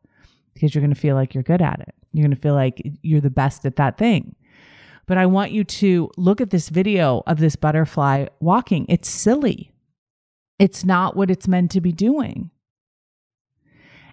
because 0.54 0.74
you're 0.74 0.80
going 0.80 0.94
to 0.94 1.00
feel 1.00 1.14
like 1.14 1.34
you're 1.34 1.42
good 1.42 1.62
at 1.62 1.80
it. 1.80 1.94
You're 2.12 2.24
going 2.24 2.34
to 2.34 2.40
feel 2.40 2.54
like 2.54 2.80
you're 3.02 3.20
the 3.20 3.30
best 3.30 3.66
at 3.66 3.76
that 3.76 3.98
thing. 3.98 4.34
But 5.08 5.16
I 5.16 5.26
want 5.26 5.52
you 5.52 5.64
to 5.64 6.10
look 6.18 6.40
at 6.40 6.50
this 6.50 6.68
video 6.68 7.22
of 7.26 7.38
this 7.38 7.56
butterfly 7.56 8.26
walking. 8.40 8.84
It's 8.90 9.08
silly. 9.08 9.72
It's 10.58 10.84
not 10.84 11.16
what 11.16 11.30
it's 11.30 11.48
meant 11.48 11.70
to 11.72 11.80
be 11.80 11.92
doing. 11.92 12.50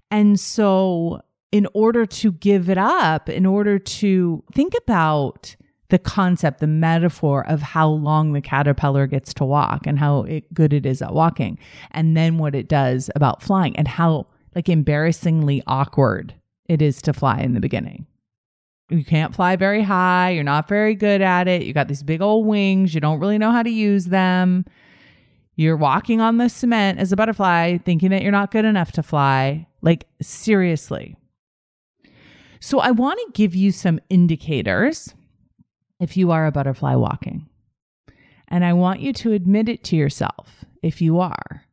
And 0.10 0.40
so, 0.40 1.22
in 1.52 1.68
order 1.74 2.06
to 2.06 2.32
give 2.32 2.70
it 2.70 2.78
up, 2.78 3.28
in 3.28 3.46
order 3.46 3.78
to 3.78 4.44
think 4.54 4.74
about 4.84 5.58
the 5.90 6.00
concept, 6.00 6.62
the 6.62 6.68
metaphor 6.68 7.46
of 7.46 7.62
how 7.62 7.90
long 7.90 8.32
the 8.32 8.42
caterpillar 8.42 9.06
gets 9.06 9.34
to 9.36 9.46
walk 9.46 9.86
and 9.86 10.00
how 10.00 10.24
it, 10.24 10.52
good 10.54 10.72
it 10.72 10.86
is 10.86 11.02
at 11.02 11.14
walking, 11.14 11.60
and 11.92 12.16
then 12.16 12.38
what 12.38 12.56
it 12.56 12.70
does 12.70 13.10
about 13.16 13.44
flying 13.44 13.76
and 13.76 13.88
how 13.88 14.28
like 14.56 14.70
embarrassingly 14.70 15.62
awkward 15.68 16.34
it 16.70 16.82
is 16.82 17.02
to 17.02 17.12
fly 17.12 17.40
in 17.40 17.54
the 17.54 17.60
beginning 17.60 18.08
you 18.90 19.04
can't 19.04 19.34
fly 19.34 19.56
very 19.56 19.82
high. 19.82 20.32
You're 20.32 20.44
not 20.44 20.68
very 20.68 20.96
good 20.96 21.22
at 21.22 21.48
it. 21.48 21.64
You 21.64 21.74
got 21.74 21.88
these 21.88 22.04
big 22.04 22.22
old 22.22 22.46
wings. 22.46 22.94
You 22.94 23.02
don't 23.02 23.20
really 23.20 23.38
know 23.38 23.52
how 23.52 23.64
to 23.64 23.70
use 23.70 24.06
them. 24.06 24.66
You're 25.56 25.78
walking 25.78 26.22
on 26.22 26.38
the 26.38 26.50
cement 26.50 27.00
as 27.00 27.12
a 27.12 27.16
butterfly, 27.16 27.78
thinking 27.80 28.10
that 28.10 28.22
you're 28.22 28.32
not 28.32 28.52
good 28.52 28.66
enough 28.66 28.92
to 28.94 29.04
fly. 29.04 29.68
Like, 29.82 30.06
seriously. 30.22 31.16
So, 32.60 32.80
I 32.80 32.92
want 32.92 33.20
to 33.20 33.32
give 33.34 33.56
you 33.56 33.72
some 33.72 34.00
indicators 34.10 35.14
if 36.00 36.18
you 36.18 36.32
are 36.32 36.46
a 36.46 36.52
butterfly 36.52 36.96
walking. 36.96 37.48
And 38.48 38.66
I 38.66 38.74
want 38.74 39.00
you 39.00 39.14
to 39.14 39.32
admit 39.32 39.70
it 39.70 39.84
to 39.86 39.96
yourself 39.96 40.66
if 40.84 41.02
you 41.02 41.20
are. 41.20 41.64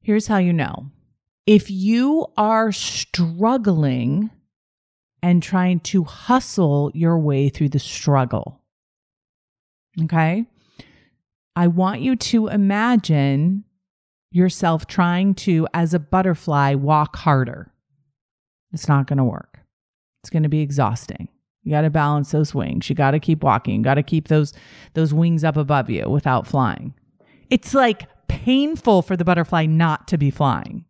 Here's 0.00 0.26
how 0.26 0.38
you 0.38 0.52
know 0.52 0.90
if 1.46 1.70
you 1.70 2.26
are 2.36 2.72
struggling 2.72 4.30
and 5.22 5.42
trying 5.42 5.80
to 5.80 6.04
hustle 6.04 6.90
your 6.94 7.18
way 7.18 7.48
through 7.48 7.68
the 7.68 7.78
struggle. 7.78 8.60
Okay. 10.02 10.46
I 11.54 11.66
want 11.66 12.00
you 12.00 12.16
to 12.16 12.48
imagine 12.48 13.64
yourself 14.30 14.86
trying 14.86 15.34
to, 15.34 15.68
as 15.74 15.94
a 15.94 15.98
butterfly, 15.98 16.74
walk 16.74 17.16
harder. 17.16 17.70
It's 18.72 18.88
not 18.88 19.06
going 19.06 19.18
to 19.18 19.24
work. 19.24 19.60
It's 20.22 20.30
going 20.30 20.44
to 20.44 20.48
be 20.48 20.60
exhausting. 20.60 21.28
You 21.62 21.70
got 21.70 21.82
to 21.82 21.90
balance 21.90 22.30
those 22.32 22.54
wings. 22.54 22.88
You 22.88 22.96
got 22.96 23.12
to 23.12 23.20
keep 23.20 23.42
walking. 23.42 23.76
You 23.76 23.82
got 23.82 23.94
to 23.94 24.02
keep 24.02 24.28
those 24.28 24.52
those 24.94 25.14
wings 25.14 25.44
up 25.44 25.56
above 25.56 25.90
you 25.90 26.08
without 26.08 26.46
flying. 26.46 26.94
It's 27.50 27.74
like 27.74 28.08
painful 28.28 29.02
for 29.02 29.16
the 29.16 29.24
butterfly 29.24 29.66
not 29.66 30.08
to 30.08 30.18
be 30.18 30.30
flying. 30.30 30.84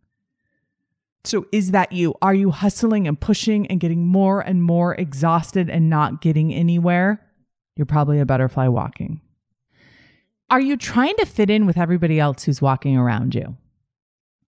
So 1.25 1.45
is 1.51 1.71
that 1.71 1.91
you? 1.91 2.15
Are 2.21 2.33
you 2.33 2.51
hustling 2.51 3.07
and 3.07 3.19
pushing 3.19 3.65
and 3.67 3.79
getting 3.79 4.05
more 4.05 4.41
and 4.41 4.61
more 4.61 4.95
exhausted 4.95 5.69
and 5.69 5.89
not 5.89 6.21
getting 6.21 6.53
anywhere? 6.53 7.21
You're 7.75 7.85
probably 7.85 8.19
a 8.19 8.25
butterfly 8.25 8.67
walking. 8.67 9.21
Are 10.49 10.59
you 10.59 10.77
trying 10.77 11.15
to 11.17 11.25
fit 11.25 11.49
in 11.49 11.65
with 11.65 11.77
everybody 11.77 12.19
else 12.19 12.43
who's 12.43 12.61
walking 12.61 12.97
around 12.97 13.33
you? 13.33 13.57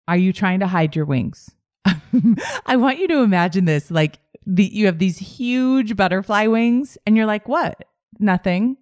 Are 0.08 0.18
you 0.18 0.34
trying 0.34 0.60
to 0.60 0.68
hide 0.68 0.96
your 0.96 1.06
wings? 1.06 1.50
I 2.66 2.76
want 2.76 3.00
you 3.00 3.08
to 3.08 3.24
imagine 3.24 3.66
this 3.66 3.90
like 3.90 4.20
the, 4.46 4.66
you 4.66 4.86
have 4.86 5.00
these 5.00 5.18
huge 5.18 5.96
butterfly 5.96 6.48
wings 6.48 6.98
and 7.06 7.18
you're 7.18 7.26
like, 7.26 7.48
what? 7.48 7.86
Nothing. 8.20 8.78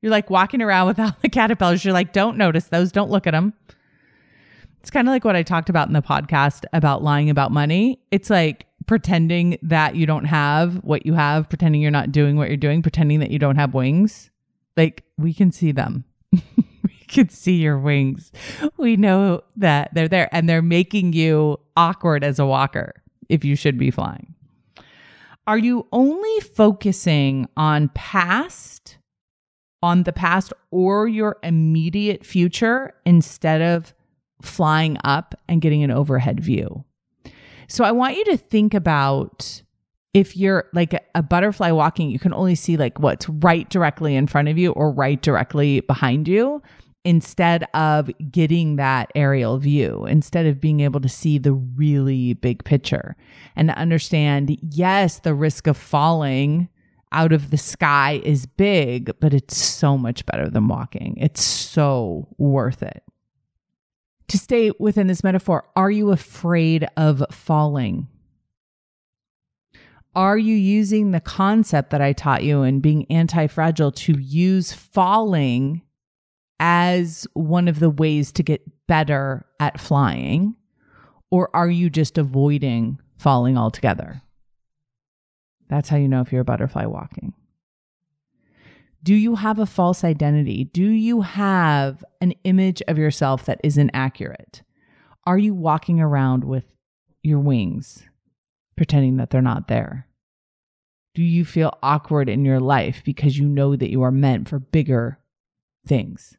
You're 0.00 0.10
like 0.10 0.30
walking 0.30 0.62
around 0.62 0.86
without 0.88 1.20
the 1.20 1.28
caterpillars. 1.28 1.84
You're 1.84 1.94
like, 1.94 2.12
don't 2.12 2.38
notice 2.38 2.64
those. 2.64 2.92
Don't 2.92 3.10
look 3.10 3.26
at 3.26 3.32
them. 3.32 3.52
It's 4.82 4.90
kind 4.90 5.06
of 5.06 5.12
like 5.12 5.24
what 5.24 5.36
I 5.36 5.44
talked 5.44 5.68
about 5.68 5.86
in 5.86 5.94
the 5.94 6.02
podcast 6.02 6.64
about 6.72 7.04
lying 7.04 7.30
about 7.30 7.52
money. 7.52 8.00
It's 8.10 8.28
like 8.28 8.66
pretending 8.88 9.56
that 9.62 9.94
you 9.94 10.06
don't 10.06 10.24
have 10.24 10.82
what 10.82 11.06
you 11.06 11.14
have, 11.14 11.48
pretending 11.48 11.80
you're 11.80 11.92
not 11.92 12.10
doing 12.10 12.36
what 12.36 12.48
you're 12.48 12.56
doing, 12.56 12.82
pretending 12.82 13.20
that 13.20 13.30
you 13.30 13.38
don't 13.38 13.54
have 13.54 13.74
wings. 13.74 14.32
Like 14.76 15.04
we 15.16 15.34
can 15.34 15.52
see 15.52 15.70
them. 15.70 16.02
we 16.32 16.96
can 17.06 17.28
see 17.28 17.58
your 17.58 17.78
wings. 17.78 18.32
We 18.76 18.96
know 18.96 19.44
that 19.54 19.94
they're 19.94 20.08
there 20.08 20.28
and 20.34 20.48
they're 20.48 20.62
making 20.62 21.12
you 21.12 21.60
awkward 21.76 22.24
as 22.24 22.40
a 22.40 22.46
walker 22.46 23.04
if 23.28 23.44
you 23.44 23.54
should 23.54 23.78
be 23.78 23.92
flying. 23.92 24.34
Are 25.46 25.58
you 25.58 25.86
only 25.92 26.40
focusing 26.40 27.48
on 27.56 27.90
past, 27.94 28.98
on 29.80 30.02
the 30.02 30.12
past 30.12 30.52
or 30.72 31.06
your 31.06 31.36
immediate 31.44 32.26
future 32.26 32.94
instead 33.06 33.62
of 33.62 33.94
flying 34.42 34.98
up 35.04 35.34
and 35.48 35.60
getting 35.60 35.82
an 35.82 35.90
overhead 35.90 36.40
view. 36.40 36.84
So 37.68 37.84
I 37.84 37.92
want 37.92 38.16
you 38.16 38.24
to 38.26 38.36
think 38.36 38.74
about 38.74 39.62
if 40.12 40.36
you're 40.36 40.68
like 40.74 40.92
a, 41.14 41.22
butterfly 41.22 41.70
walking, 41.70 42.10
you 42.10 42.18
can 42.18 42.34
only 42.34 42.54
see 42.54 42.76
like 42.76 42.98
what's 42.98 43.28
right 43.28 43.68
directly 43.70 44.14
in 44.14 44.26
front 44.26 44.48
of 44.48 44.58
you 44.58 44.72
or 44.72 44.90
right 44.90 45.20
directly 45.22 45.80
behind 45.80 46.28
you 46.28 46.62
instead 47.04 47.66
of 47.74 48.10
getting 48.30 48.76
that 48.76 49.10
aerial 49.14 49.58
view, 49.58 50.04
instead 50.06 50.46
of 50.46 50.60
being 50.60 50.80
able 50.80 51.00
to 51.00 51.08
see 51.08 51.38
the 51.38 51.52
really 51.52 52.34
big 52.34 52.62
picture 52.64 53.16
and 53.56 53.70
understand, 53.70 54.56
yes, 54.70 55.18
the 55.20 55.34
risk 55.34 55.66
of 55.66 55.76
falling 55.76 56.68
out 57.10 57.32
of 57.32 57.50
the 57.50 57.58
sky 57.58 58.20
is 58.22 58.46
big, 58.46 59.10
but 59.18 59.34
it's 59.34 59.56
so 59.56 59.98
much 59.98 60.24
better 60.26 60.48
than 60.48 60.68
walking. 60.68 61.16
It's 61.18 61.42
so 61.42 62.28
worth 62.38 62.82
it 62.82 63.02
to 64.28 64.38
stay 64.38 64.72
within 64.78 65.06
this 65.06 65.24
metaphor, 65.24 65.64
are 65.76 65.90
you 65.90 66.10
afraid 66.10 66.86
of 66.96 67.22
falling? 67.30 68.08
Are 70.14 70.36
you 70.36 70.54
using 70.54 71.10
the 71.10 71.20
concept 71.20 71.90
that 71.90 72.02
I 72.02 72.12
taught 72.12 72.44
you 72.44 72.62
in 72.62 72.80
being 72.80 73.06
anti 73.10 73.46
fragile 73.46 73.92
to 73.92 74.18
use 74.18 74.72
falling 74.72 75.82
as 76.60 77.26
one 77.32 77.66
of 77.66 77.80
the 77.80 77.90
ways 77.90 78.30
to 78.32 78.42
get 78.42 78.62
better 78.86 79.46
at 79.58 79.80
flying? 79.80 80.54
Or 81.30 81.48
are 81.56 81.70
you 81.70 81.88
just 81.88 82.18
avoiding 82.18 83.00
falling 83.16 83.56
altogether? 83.56 84.20
That's 85.68 85.88
how 85.88 85.96
you 85.96 86.08
know 86.08 86.20
if 86.20 86.30
you're 86.30 86.42
a 86.42 86.44
butterfly 86.44 86.84
walking. 86.84 87.32
Do 89.04 89.14
you 89.14 89.34
have 89.34 89.58
a 89.58 89.66
false 89.66 90.04
identity? 90.04 90.64
Do 90.64 90.88
you 90.88 91.22
have 91.22 92.04
an 92.20 92.34
image 92.44 92.82
of 92.86 92.98
yourself 92.98 93.44
that 93.46 93.60
isn't 93.64 93.90
accurate? 93.92 94.62
Are 95.26 95.38
you 95.38 95.54
walking 95.54 96.00
around 96.00 96.44
with 96.44 96.64
your 97.22 97.40
wings, 97.40 98.04
pretending 98.76 99.16
that 99.16 99.30
they're 99.30 99.42
not 99.42 99.66
there? 99.66 100.06
Do 101.14 101.22
you 101.22 101.44
feel 101.44 101.76
awkward 101.82 102.28
in 102.28 102.44
your 102.44 102.60
life 102.60 103.02
because 103.04 103.38
you 103.38 103.48
know 103.48 103.76
that 103.76 103.90
you 103.90 104.02
are 104.02 104.12
meant 104.12 104.48
for 104.48 104.60
bigger 104.60 105.18
things? 105.86 106.36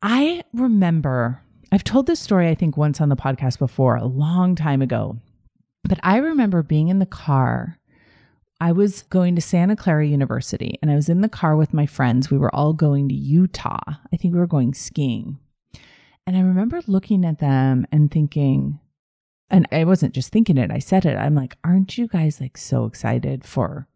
I 0.00 0.44
remember, 0.52 1.42
I've 1.70 1.84
told 1.84 2.06
this 2.06 2.20
story, 2.20 2.48
I 2.48 2.54
think, 2.54 2.76
once 2.76 3.00
on 3.00 3.08
the 3.08 3.16
podcast 3.16 3.58
before, 3.58 3.96
a 3.96 4.04
long 4.04 4.54
time 4.54 4.82
ago, 4.82 5.18
but 5.84 5.98
I 6.02 6.18
remember 6.18 6.62
being 6.62 6.88
in 6.88 7.00
the 7.00 7.06
car 7.06 7.78
I 8.62 8.70
was 8.70 9.02
going 9.02 9.34
to 9.34 9.40
Santa 9.40 9.74
Clara 9.74 10.06
University 10.06 10.78
and 10.80 10.88
I 10.88 10.94
was 10.94 11.08
in 11.08 11.20
the 11.20 11.28
car 11.28 11.56
with 11.56 11.74
my 11.74 11.84
friends. 11.84 12.30
We 12.30 12.38
were 12.38 12.54
all 12.54 12.72
going 12.72 13.08
to 13.08 13.14
Utah. 13.14 13.80
I 13.84 14.16
think 14.16 14.32
we 14.32 14.38
were 14.38 14.46
going 14.46 14.72
skiing. 14.72 15.40
And 16.28 16.36
I 16.36 16.42
remember 16.42 16.80
looking 16.86 17.24
at 17.24 17.40
them 17.40 17.88
and 17.90 18.08
thinking, 18.08 18.78
and 19.50 19.66
I 19.72 19.82
wasn't 19.82 20.14
just 20.14 20.30
thinking 20.30 20.58
it, 20.58 20.70
I 20.70 20.78
said 20.78 21.04
it. 21.04 21.16
I'm 21.16 21.34
like, 21.34 21.56
aren't 21.64 21.98
you 21.98 22.06
guys 22.06 22.40
like 22.40 22.56
so 22.56 22.84
excited 22.84 23.44
for 23.44 23.88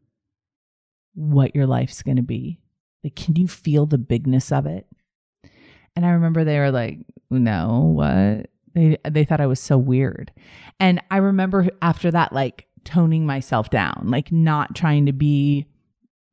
what 1.14 1.54
your 1.54 1.68
life's 1.68 2.02
going 2.02 2.16
to 2.16 2.23
be? 2.23 2.58
Like, 3.04 3.14
can 3.14 3.37
you 3.37 3.46
feel 3.46 3.87
the 3.87 3.99
bigness 3.99 4.50
of 4.50 4.66
it? 4.66 4.88
And 5.94 6.04
I 6.04 6.11
remember 6.11 6.42
they 6.42 6.58
were 6.58 6.73
like, 6.73 6.99
no, 7.30 7.92
what? 7.94 8.50
They, 8.75 8.99
they 9.08 9.25
thought 9.25 9.40
I 9.40 9.46
was 9.46 9.61
so 9.61 9.78
weird. 9.78 10.32
And 10.80 11.00
I 11.08 11.18
remember 11.18 11.68
after 11.80 12.11
that, 12.11 12.32
like, 12.32 12.66
toning 12.87 13.26
myself 13.26 13.69
down, 13.69 14.05
like 14.07 14.33
not 14.33 14.75
trying 14.75 15.05
to 15.07 15.12
be 15.12 15.66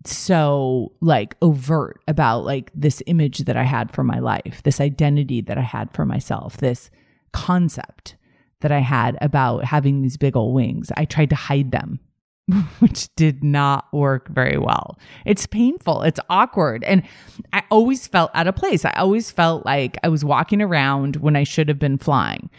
so 0.05 0.91
like 1.01 1.35
overt 1.41 2.01
about 2.07 2.45
like 2.45 2.71
this 2.73 3.01
image 3.07 3.39
that 3.39 3.57
I 3.57 3.63
had 3.63 3.91
for 3.91 4.03
my 4.03 4.19
life, 4.19 4.61
this 4.63 4.79
identity 4.79 5.41
that 5.41 5.57
I 5.57 5.61
had 5.61 5.91
for 5.93 6.05
myself, 6.05 6.57
this 6.57 6.89
concept 7.31 8.15
that 8.61 8.71
I 8.71 8.79
had 8.79 9.17
about 9.21 9.65
having 9.65 10.01
these 10.01 10.17
big 10.17 10.35
old 10.35 10.53
wings. 10.53 10.91
I 10.95 11.05
tried 11.05 11.29
to 11.31 11.35
hide 11.35 11.71
them, 11.71 11.99
which 12.79 13.13
did 13.15 13.43
not 13.43 13.87
work 13.93 14.29
very 14.29 14.57
well. 14.57 14.97
It's 15.25 15.45
painful, 15.47 16.03
it's 16.03 16.19
awkward. 16.29 16.83
And 16.83 17.03
I 17.51 17.63
always 17.69 18.07
felt 18.07 18.31
out 18.33 18.47
of 18.47 18.55
place. 18.55 18.85
I 18.85 18.91
always 18.91 19.31
felt 19.31 19.65
like 19.65 19.97
I 20.03 20.09
was 20.09 20.23
walking 20.23 20.61
around 20.61 21.17
when 21.17 21.35
I 21.35 21.43
should 21.43 21.67
have 21.69 21.79
been 21.79 21.97
flying. 21.97 22.49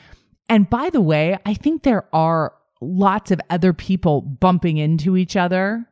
And 0.48 0.68
by 0.68 0.90
the 0.90 1.00
way, 1.00 1.38
I 1.46 1.54
think 1.54 1.82
there 1.82 2.06
are 2.12 2.54
lots 2.84 3.30
of 3.30 3.40
other 3.50 3.72
people 3.72 4.20
bumping 4.20 4.78
into 4.78 5.16
each 5.16 5.36
other, 5.36 5.86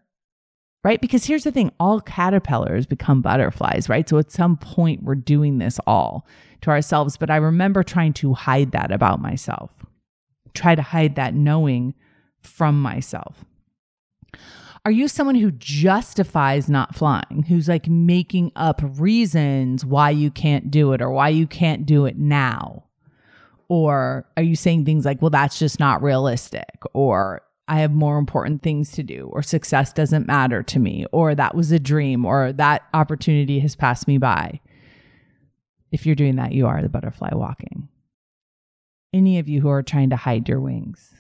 right? 0.85 1.01
Because 1.01 1.25
here's 1.25 1.45
the 1.45 1.53
thing 1.53 1.73
all 1.81 2.01
caterpillars 2.01 2.87
become 2.87 3.23
butterflies, 3.23 3.89
right? 3.89 4.09
So 4.09 4.19
at 4.19 4.31
some 4.31 4.57
point, 4.57 5.03
we're 5.03 5.15
doing 5.15 5.59
this 5.59 5.79
all 5.87 6.27
to 6.63 6.71
ourselves. 6.71 7.17
But 7.17 7.31
I 7.31 7.37
remember 7.37 7.83
trying 7.83 8.13
to 8.15 8.35
hide 8.35 8.73
that 8.73 8.91
about 8.91 9.21
myself, 9.21 9.71
try 10.55 10.75
to 10.75 10.83
hide 10.83 11.17
that 11.17 11.35
knowing 11.35 11.95
from 12.41 12.81
myself. 12.81 13.45
Are 14.85 14.91
you 14.91 15.07
someone 15.07 15.37
who 15.37 15.53
justifies 15.53 16.69
not 16.69 16.97
flying, 16.97 17.45
who's 17.49 17.69
like 17.69 17.87
making 17.87 18.51
up 18.57 18.81
reasons 18.83 19.85
why 19.85 20.11
you 20.11 20.29
can't 20.29 20.73
do 20.73 20.93
it 20.93 21.01
or 21.01 21.11
why 21.11 21.29
you 21.29 21.47
can't 21.47 21.87
do 21.87 22.05
it 22.05 22.19
now? 22.19 22.85
Or 23.73 24.27
are 24.37 24.43
you 24.43 24.55
saying 24.55 24.85
things 24.85 25.07
like, 25.07 25.23
well, 25.23 25.31
that's 25.31 25.59
just 25.59 25.81
not 25.81 26.03
realistic? 26.03 26.83
Or 26.93 27.41
I 27.69 27.79
have 27.79 27.91
more 27.91 28.19
important 28.19 28.63
things 28.63 28.93
to 28.93 29.03
do, 29.03 29.31
or 29.33 29.43
success 29.43 29.95
doesn't 29.95 30.27
matter 30.27 30.63
to 30.65 30.79
me, 30.79 31.07
or 31.11 31.35
that 31.35 31.55
was 31.55 31.73
a 31.73 31.79
dream, 31.79 32.27
or 32.27 32.53
that 32.53 32.83
opportunity 32.93 33.61
has 33.61 33.75
passed 33.75 34.07
me 34.07 34.19
by. 34.19 34.61
If 35.91 36.05
you're 36.05 36.15
doing 36.15 36.37
that, 36.37 36.53
you 36.53 36.67
are 36.67 36.83
the 36.83 36.91
butterfly 36.91 37.31
walking. 37.33 37.89
Any 39.15 39.39
of 39.39 39.49
you 39.49 39.63
who 39.63 39.71
are 39.71 39.83
trying 39.83 40.11
to 40.11 40.17
hide 40.17 40.51
your 40.51 40.61
wings 40.61 41.11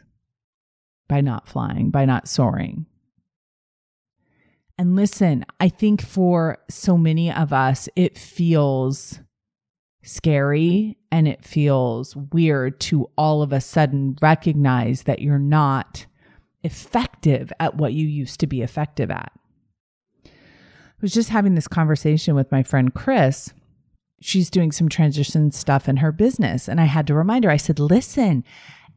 by 1.08 1.22
not 1.22 1.48
flying, 1.48 1.88
by 1.88 2.04
not 2.04 2.28
soaring. 2.28 2.84
And 4.76 4.94
listen, 4.94 5.46
I 5.58 5.70
think 5.70 6.02
for 6.02 6.58
so 6.68 6.98
many 6.98 7.32
of 7.32 7.54
us, 7.54 7.88
it 7.96 8.18
feels 8.18 9.20
scary 10.02 10.98
and 11.10 11.28
it 11.28 11.44
feels 11.44 12.16
weird 12.16 12.80
to 12.80 13.10
all 13.16 13.42
of 13.42 13.52
a 13.52 13.60
sudden 13.60 14.16
recognize 14.20 15.02
that 15.02 15.20
you're 15.20 15.38
not 15.38 16.06
effective 16.64 17.52
at 17.60 17.76
what 17.76 17.92
you 17.92 18.06
used 18.06 18.40
to 18.40 18.46
be 18.46 18.62
effective 18.62 19.10
at. 19.10 19.32
I 20.24 20.30
was 21.00 21.12
just 21.12 21.30
having 21.30 21.54
this 21.54 21.68
conversation 21.68 22.34
with 22.34 22.52
my 22.52 22.62
friend 22.62 22.94
Chris. 22.94 23.52
She's 24.20 24.50
doing 24.50 24.70
some 24.70 24.88
transition 24.88 25.50
stuff 25.50 25.88
in 25.88 25.96
her 25.96 26.12
business. 26.12 26.68
And 26.68 26.80
I 26.80 26.84
had 26.84 27.08
to 27.08 27.14
remind 27.14 27.44
her, 27.44 27.50
I 27.50 27.56
said, 27.56 27.80
listen, 27.80 28.44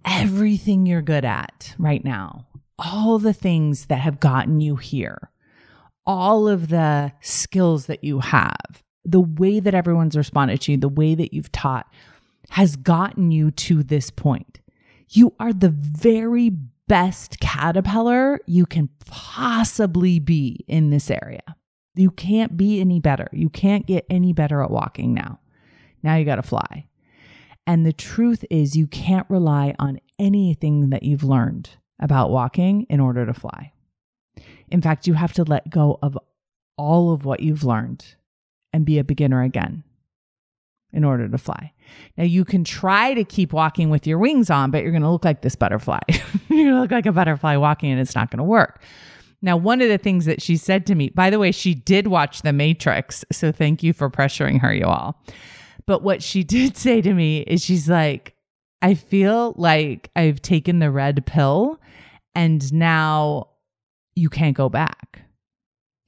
everything 0.05 0.85
you're 0.85 1.01
good 1.01 1.25
at 1.25 1.73
right 1.79 2.05
now, 2.05 2.45
all 2.77 3.17
the 3.17 3.33
things 3.33 3.87
that 3.87 4.01
have 4.01 4.19
gotten 4.19 4.61
you 4.61 4.75
here, 4.75 5.31
all 6.05 6.47
of 6.47 6.69
the 6.69 7.11
skills 7.21 7.87
that 7.87 8.03
you 8.03 8.19
have, 8.19 8.83
the 9.05 9.21
way 9.21 9.59
that 9.59 9.75
everyone's 9.75 10.17
responded 10.17 10.61
to 10.61 10.71
you, 10.71 10.77
the 10.77 10.89
way 10.89 11.15
that 11.15 11.33
you've 11.33 11.51
taught 11.51 11.87
has 12.49 12.75
gotten 12.75 13.31
you 13.31 13.51
to 13.51 13.83
this 13.83 14.09
point. 14.09 14.59
You 15.09 15.33
are 15.39 15.53
the 15.53 15.69
very 15.69 16.49
best 16.87 17.39
caterpillar 17.39 18.39
you 18.45 18.65
can 18.65 18.89
possibly 19.05 20.19
be 20.19 20.65
in 20.67 20.89
this 20.89 21.09
area. 21.09 21.55
You 21.95 22.11
can't 22.11 22.57
be 22.57 22.81
any 22.81 22.99
better. 22.99 23.29
You 23.31 23.49
can't 23.49 23.87
get 23.87 24.05
any 24.09 24.33
better 24.33 24.61
at 24.61 24.71
walking 24.71 25.13
now. 25.13 25.39
Now 26.03 26.15
you 26.15 26.25
got 26.25 26.35
to 26.35 26.43
fly. 26.43 26.87
And 27.65 27.85
the 27.85 27.93
truth 27.93 28.45
is, 28.51 28.75
you 28.75 28.85
can't 28.85 29.25
rely 29.29 29.73
on 29.79 29.99
anything 30.19 30.89
that 30.91 31.03
you've 31.03 31.23
learned 31.23 31.69
about 31.99 32.29
walking 32.29 32.85
in 32.89 32.99
order 32.99 33.25
to 33.25 33.33
fly. 33.33 33.71
In 34.69 34.81
fact, 34.81 35.07
you 35.07 35.13
have 35.13 35.33
to 35.33 35.43
let 35.43 35.69
go 35.69 35.97
of 36.01 36.17
all 36.77 37.11
of 37.11 37.25
what 37.25 37.39
you've 37.39 37.63
learned 37.63 38.05
and 38.75 38.85
be 38.85 38.99
a 38.99 39.05
beginner 39.05 39.41
again 39.41 39.85
in 40.91 41.05
order 41.05 41.29
to 41.29 41.37
fly. 41.37 41.71
Now, 42.17 42.25
you 42.25 42.43
can 42.43 42.65
try 42.65 43.13
to 43.13 43.23
keep 43.23 43.53
walking 43.53 43.89
with 43.89 44.05
your 44.05 44.19
wings 44.19 44.49
on, 44.49 44.69
but 44.69 44.83
you're 44.83 44.91
going 44.91 45.01
to 45.01 45.09
look 45.09 45.23
like 45.23 45.41
this 45.41 45.55
butterfly. 45.55 46.01
you're 46.09 46.65
going 46.65 46.75
to 46.75 46.81
look 46.81 46.91
like 46.91 47.05
a 47.05 47.13
butterfly 47.13 47.55
walking, 47.55 47.89
and 47.89 48.01
it's 48.01 48.15
not 48.15 48.31
going 48.31 48.39
to 48.39 48.43
work. 48.43 48.81
Now, 49.41 49.55
one 49.55 49.81
of 49.81 49.87
the 49.87 49.97
things 49.97 50.25
that 50.25 50.41
she 50.41 50.57
said 50.57 50.85
to 50.87 50.95
me, 50.95 51.07
by 51.07 51.29
the 51.29 51.39
way, 51.39 51.53
she 51.53 51.73
did 51.73 52.07
watch 52.07 52.41
The 52.41 52.51
Matrix. 52.51 53.23
So 53.31 53.53
thank 53.53 53.81
you 53.81 53.93
for 53.93 54.09
pressuring 54.09 54.59
her, 54.59 54.73
you 54.73 54.85
all. 54.85 55.23
But 55.85 56.03
what 56.03 56.21
she 56.21 56.43
did 56.55 56.75
say 56.75 57.01
to 57.01 57.13
me 57.13 57.41
is 57.41 57.63
she's 57.63 57.89
like, 57.89 58.35
I 58.81 58.93
feel 58.93 59.53
like 59.55 60.11
I've 60.17 60.41
taken 60.41 60.79
the 60.79 60.91
red 60.91 61.25
pill 61.25 61.79
and 62.35 62.73
now 62.73 63.47
you 64.15 64.29
can't 64.29 64.55
go 64.55 64.67
back. 64.67 65.24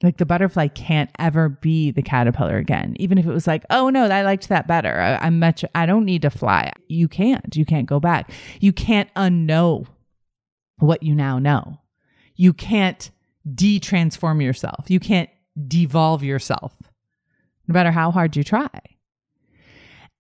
Like 0.04 0.18
the 0.18 0.26
butterfly 0.26 0.68
can't 0.68 1.10
ever 1.18 1.50
be 1.50 1.90
the 1.90 2.04
caterpillar 2.04 2.58
again. 2.58 2.96
Even 3.00 3.18
if 3.18 3.26
it 3.26 3.34
was 3.34 3.48
like, 3.48 3.66
oh 3.72 3.90
no, 3.90 4.06
I 4.06 4.22
liked 4.22 4.50
that 4.50 4.68
better. 4.68 5.00
I, 5.00 5.26
am 5.26 5.40
much, 5.40 5.66
I 5.74 5.88
don't 5.88 6.06
need 6.06 6.22
to 6.22 6.30
fly. 6.30 6.72
You 6.88 7.08
can't. 7.08 7.56
You 7.56 7.66
can't 7.66 7.88
go 7.88 8.00
back. 8.00 8.32
You 8.60 8.74
can't 8.74 9.12
unknow 9.16 9.88
what 10.78 11.02
you 11.02 11.16
now 11.16 11.40
know. 11.40 11.80
You 12.36 12.54
can't 12.54 13.10
de 13.52 13.80
transform 13.80 14.42
yourself. 14.42 14.86
You 14.88 15.00
can't 15.00 15.30
devolve 15.68 16.24
yourself, 16.24 16.74
no 17.68 17.74
matter 17.74 17.92
how 17.92 18.12
hard 18.12 18.36
you 18.36 18.44
try. 18.44 18.70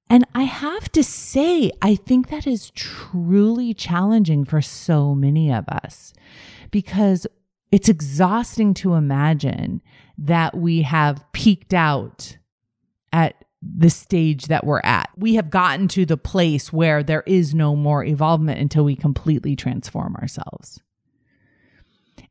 And 0.09 0.25
I 0.33 0.43
have 0.43 0.91
to 0.93 1.03
say, 1.03 1.71
I 1.81 1.95
think 1.95 2.29
that 2.29 2.47
is 2.47 2.71
truly 2.71 3.73
challenging 3.73 4.45
for 4.45 4.61
so 4.61 5.13
many 5.13 5.51
of 5.51 5.67
us 5.67 6.13
because 6.71 7.27
it's 7.71 7.89
exhausting 7.89 8.73
to 8.75 8.93
imagine 8.93 9.81
that 10.17 10.55
we 10.55 10.81
have 10.83 11.23
peaked 11.33 11.73
out 11.73 12.37
at 13.11 13.43
the 13.61 13.89
stage 13.89 14.45
that 14.45 14.65
we're 14.65 14.81
at. 14.83 15.09
We 15.17 15.35
have 15.35 15.49
gotten 15.49 15.87
to 15.89 16.05
the 16.05 16.17
place 16.17 16.71
where 16.71 17.03
there 17.03 17.23
is 17.25 17.53
no 17.53 17.75
more 17.75 18.03
evolvement 18.03 18.59
until 18.59 18.85
we 18.85 18.95
completely 18.95 19.55
transform 19.55 20.15
ourselves. 20.15 20.79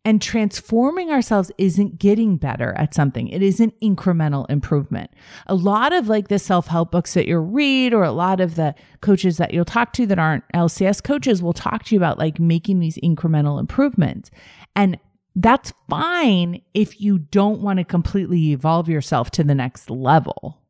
And 0.04 0.22
transforming 0.22 1.10
ourselves 1.10 1.50
isn't 1.58 1.98
getting 1.98 2.36
better 2.36 2.72
at 2.78 2.94
something. 2.94 3.26
It 3.26 3.42
isn't 3.42 3.78
incremental 3.80 4.48
improvement. 4.48 5.10
A 5.48 5.56
lot 5.56 5.92
of 5.92 6.08
like 6.08 6.28
the 6.28 6.38
self 6.38 6.68
help 6.68 6.92
books 6.92 7.14
that 7.14 7.26
you'll 7.26 7.40
read, 7.40 7.92
or 7.92 8.04
a 8.04 8.12
lot 8.12 8.40
of 8.40 8.54
the 8.54 8.76
coaches 9.00 9.36
that 9.38 9.52
you'll 9.52 9.64
talk 9.64 9.92
to 9.94 10.06
that 10.06 10.18
aren't 10.20 10.44
LCS 10.54 11.02
coaches 11.02 11.42
will 11.42 11.52
talk 11.52 11.82
to 11.84 11.94
you 11.96 11.98
about 11.98 12.18
like 12.18 12.38
making 12.38 12.78
these 12.78 12.98
incremental 12.98 13.58
improvements. 13.58 14.30
And 14.76 14.96
that's 15.36 15.72
fine 15.88 16.62
if 16.72 17.00
you 17.00 17.18
don't 17.18 17.60
want 17.60 17.78
to 17.78 17.84
completely 17.84 18.52
evolve 18.52 18.88
yourself 18.88 19.30
to 19.32 19.44
the 19.44 19.54
next 19.54 19.90
level, 19.90 20.62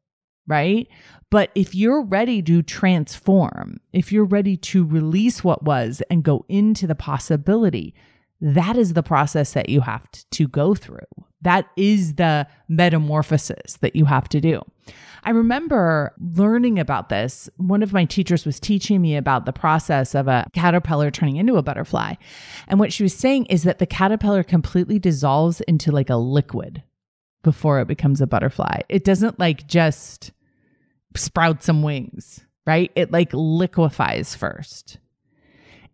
right? 0.49 0.88
But 1.30 1.50
if 1.54 1.75
you're 1.75 2.02
ready 2.02 2.42
to 2.42 2.62
transform, 2.62 3.78
if 3.92 4.12
you're 4.12 4.25
ready 4.25 4.56
to 4.58 4.85
release 4.85 5.44
what 5.44 5.62
was 5.62 6.02
and 6.11 6.25
go 6.25 6.44
into 6.49 6.87
the 6.88 6.96
possibility, 6.96 7.94
that 8.40 8.76
is 8.76 8.92
the 8.92 9.02
process 9.02 9.52
that 9.52 9.68
you 9.68 9.80
have 9.82 10.06
to 10.32 10.49
go 10.49 10.75
through. 10.75 10.99
That 11.42 11.68
is 11.76 12.14
the 12.14 12.49
metamorphosis 12.68 13.78
that 13.80 13.94
you 13.94 14.04
have 14.04 14.28
to 14.30 14.40
do. 14.40 14.62
I 15.26 15.30
remember 15.30 16.15
learning 16.21 16.78
about 16.78 17.08
this. 17.08 17.50
One 17.56 17.82
of 17.82 17.93
my 17.93 18.04
teachers 18.04 18.47
was 18.47 18.60
teaching 18.60 19.02
me 19.02 19.17
about 19.17 19.45
the 19.45 19.52
process 19.52 20.15
of 20.15 20.28
a 20.28 20.49
caterpillar 20.52 21.10
turning 21.10 21.34
into 21.34 21.56
a 21.56 21.65
butterfly. 21.65 22.15
And 22.69 22.78
what 22.78 22.93
she 22.93 23.02
was 23.02 23.12
saying 23.12 23.47
is 23.47 23.65
that 23.65 23.80
the 23.80 23.86
caterpillar 23.86 24.45
completely 24.45 25.00
dissolves 25.00 25.60
into 25.62 25.91
like 25.91 26.10
a 26.10 26.17
liquid 26.17 26.84
before 27.43 27.80
it 27.80 27.89
becomes 27.89 28.21
a 28.21 28.26
butterfly. 28.28 28.82
It 28.89 29.02
doesn't 29.02 29.41
like 29.41 29.67
just 29.67 30.30
sprout 31.17 31.65
some 31.65 31.82
wings, 31.82 32.45
right? 32.65 32.93
It 32.95 33.10
like 33.10 33.30
liquefies 33.32 34.36
first. 34.36 34.99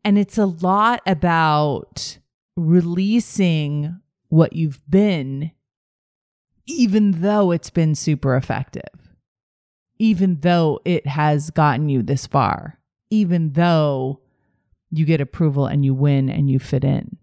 And 0.05 0.19
it's 0.19 0.37
a 0.37 0.45
lot 0.45 1.01
about 1.07 2.19
releasing 2.55 3.99
what 4.29 4.53
you've 4.53 4.83
been, 4.91 5.53
even 6.67 7.23
though 7.23 7.51
it's 7.51 7.71
been 7.71 7.95
super 7.95 8.37
effective 8.37 8.83
even 10.03 10.41
though 10.41 10.81
it 10.85 11.07
has 11.07 11.51
gotten 11.51 11.89
you 11.89 12.03
this 12.03 12.27
far, 12.27 12.77
even 13.09 13.53
though 13.53 14.19
you 14.91 15.05
get 15.05 15.21
approval 15.21 15.67
and 15.67 15.85
you 15.85 15.95
win 15.95 16.29
and 16.29 16.51
you 16.51 16.59
fit 16.59 16.83
in? 16.83 17.17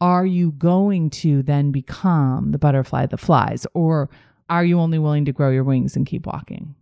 Are 0.00 0.24
you 0.24 0.52
going 0.52 1.10
to 1.10 1.42
then 1.42 1.70
become 1.70 2.52
the 2.52 2.58
butterfly 2.58 3.04
that 3.04 3.18
flies, 3.18 3.66
or 3.74 4.08
are 4.48 4.64
you 4.64 4.80
only 4.80 4.98
willing 4.98 5.26
to 5.26 5.32
grow 5.32 5.50
your 5.50 5.62
wings 5.62 5.94
and 5.94 6.06
keep 6.06 6.24
walking? 6.24 6.74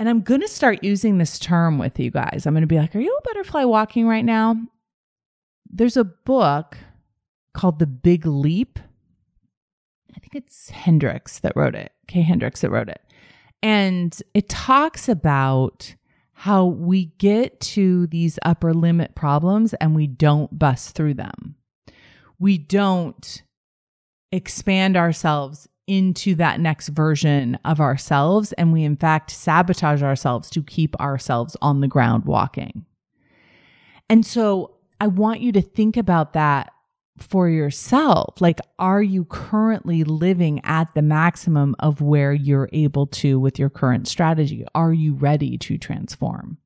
And 0.00 0.08
I'm 0.08 0.22
going 0.22 0.40
to 0.40 0.48
start 0.48 0.82
using 0.82 1.18
this 1.18 1.38
term 1.38 1.78
with 1.78 2.00
you 2.00 2.10
guys. 2.10 2.46
I'm 2.46 2.52
going 2.52 2.62
to 2.62 2.66
be 2.66 2.78
like, 2.78 2.96
Are 2.96 3.00
you 3.00 3.16
a 3.16 3.22
butterfly 3.28 3.62
walking 3.62 4.08
right 4.08 4.24
now? 4.24 4.56
There's 5.70 5.96
a 5.96 6.02
book 6.02 6.76
called 7.54 7.78
The 7.78 7.86
Big 7.86 8.26
Leap 8.26 8.80
think 10.28 10.44
it's 10.44 10.70
Hendricks 10.70 11.40
that 11.40 11.56
wrote 11.56 11.74
it, 11.74 11.92
Gay 12.06 12.22
Hendricks 12.22 12.60
that 12.60 12.70
wrote 12.70 12.88
it. 12.88 13.00
And 13.62 14.20
it 14.34 14.48
talks 14.48 15.08
about 15.08 15.94
how 16.32 16.66
we 16.66 17.06
get 17.18 17.58
to 17.60 18.06
these 18.08 18.38
upper 18.44 18.72
limit 18.72 19.14
problems 19.14 19.74
and 19.74 19.94
we 19.94 20.06
don't 20.06 20.56
bust 20.56 20.94
through 20.94 21.14
them. 21.14 21.56
We 22.38 22.58
don't 22.58 23.42
expand 24.30 24.96
ourselves 24.96 25.68
into 25.86 26.34
that 26.36 26.60
next 26.60 26.88
version 26.88 27.58
of 27.64 27.80
ourselves. 27.80 28.52
And 28.52 28.72
we, 28.72 28.84
in 28.84 28.96
fact, 28.96 29.30
sabotage 29.30 30.02
ourselves 30.02 30.50
to 30.50 30.62
keep 30.62 30.94
ourselves 31.00 31.56
on 31.62 31.80
the 31.80 31.88
ground 31.88 32.26
walking. 32.26 32.84
And 34.08 34.24
so 34.24 34.76
I 35.00 35.06
want 35.08 35.40
you 35.40 35.50
to 35.52 35.62
think 35.62 35.96
about 35.96 36.34
that 36.34 36.72
for 37.18 37.48
yourself. 37.48 38.40
Like, 38.40 38.60
are 38.78 39.02
you 39.02 39.24
currently 39.24 40.04
living 40.04 40.60
at 40.64 40.94
the 40.94 41.02
maximum 41.02 41.74
of 41.78 42.00
where 42.00 42.32
you're 42.32 42.68
able 42.72 43.06
to 43.08 43.38
with 43.38 43.58
your 43.58 43.70
current 43.70 44.08
strategy? 44.08 44.64
Are 44.74 44.92
you 44.92 45.14
ready 45.14 45.58
to 45.58 45.78
transform? 45.78 46.58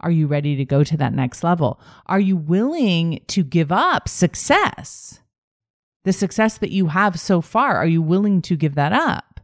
Are 0.00 0.10
you 0.10 0.26
ready 0.26 0.56
to 0.56 0.64
go 0.64 0.82
to 0.82 0.96
that 0.96 1.12
next 1.12 1.44
level? 1.44 1.80
Are 2.06 2.20
you 2.20 2.36
willing 2.36 3.20
to 3.28 3.44
give 3.44 3.70
up 3.70 4.08
success? 4.08 5.20
The 6.04 6.12
success 6.12 6.56
that 6.58 6.70
you 6.70 6.86
have 6.86 7.20
so 7.20 7.40
far, 7.40 7.76
are 7.76 7.86
you 7.86 8.00
willing 8.00 8.40
to 8.42 8.56
give 8.56 8.74
that 8.76 8.92
up 8.92 9.40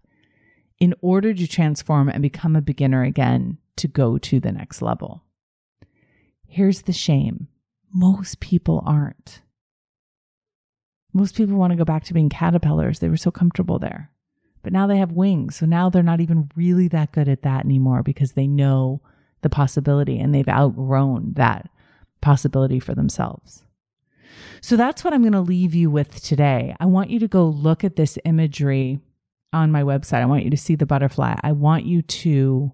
in 0.80 0.94
order 1.02 1.34
to 1.34 1.46
transform 1.46 2.08
and 2.08 2.22
become 2.22 2.56
a 2.56 2.62
beginner 2.62 3.02
again 3.02 3.58
to 3.76 3.88
go 3.88 4.16
to 4.18 4.40
the 4.40 4.52
next 4.52 4.80
level? 4.80 5.22
Here's 6.48 6.82
the 6.82 6.92
shame 6.92 7.48
most 7.92 8.40
people 8.40 8.82
aren't. 8.86 9.40
Most 11.16 11.34
people 11.34 11.56
want 11.56 11.70
to 11.70 11.78
go 11.78 11.84
back 11.84 12.04
to 12.04 12.14
being 12.14 12.28
caterpillars. 12.28 12.98
They 12.98 13.08
were 13.08 13.16
so 13.16 13.30
comfortable 13.30 13.78
there. 13.78 14.10
But 14.62 14.74
now 14.74 14.86
they 14.86 14.98
have 14.98 15.12
wings. 15.12 15.56
So 15.56 15.64
now 15.64 15.88
they're 15.88 16.02
not 16.02 16.20
even 16.20 16.50
really 16.54 16.88
that 16.88 17.12
good 17.12 17.26
at 17.26 17.40
that 17.40 17.64
anymore 17.64 18.02
because 18.02 18.32
they 18.32 18.46
know 18.46 19.00
the 19.40 19.48
possibility 19.48 20.18
and 20.18 20.34
they've 20.34 20.46
outgrown 20.46 21.32
that 21.36 21.70
possibility 22.20 22.78
for 22.78 22.94
themselves. 22.94 23.64
So 24.60 24.76
that's 24.76 25.04
what 25.04 25.14
I'm 25.14 25.22
going 25.22 25.32
to 25.32 25.40
leave 25.40 25.74
you 25.74 25.90
with 25.90 26.22
today. 26.22 26.76
I 26.80 26.84
want 26.84 27.08
you 27.08 27.18
to 27.20 27.28
go 27.28 27.46
look 27.46 27.82
at 27.82 27.96
this 27.96 28.18
imagery 28.26 29.00
on 29.54 29.72
my 29.72 29.82
website. 29.82 30.20
I 30.20 30.26
want 30.26 30.44
you 30.44 30.50
to 30.50 30.56
see 30.58 30.74
the 30.74 30.84
butterfly. 30.84 31.36
I 31.42 31.52
want 31.52 31.86
you 31.86 32.02
to 32.02 32.72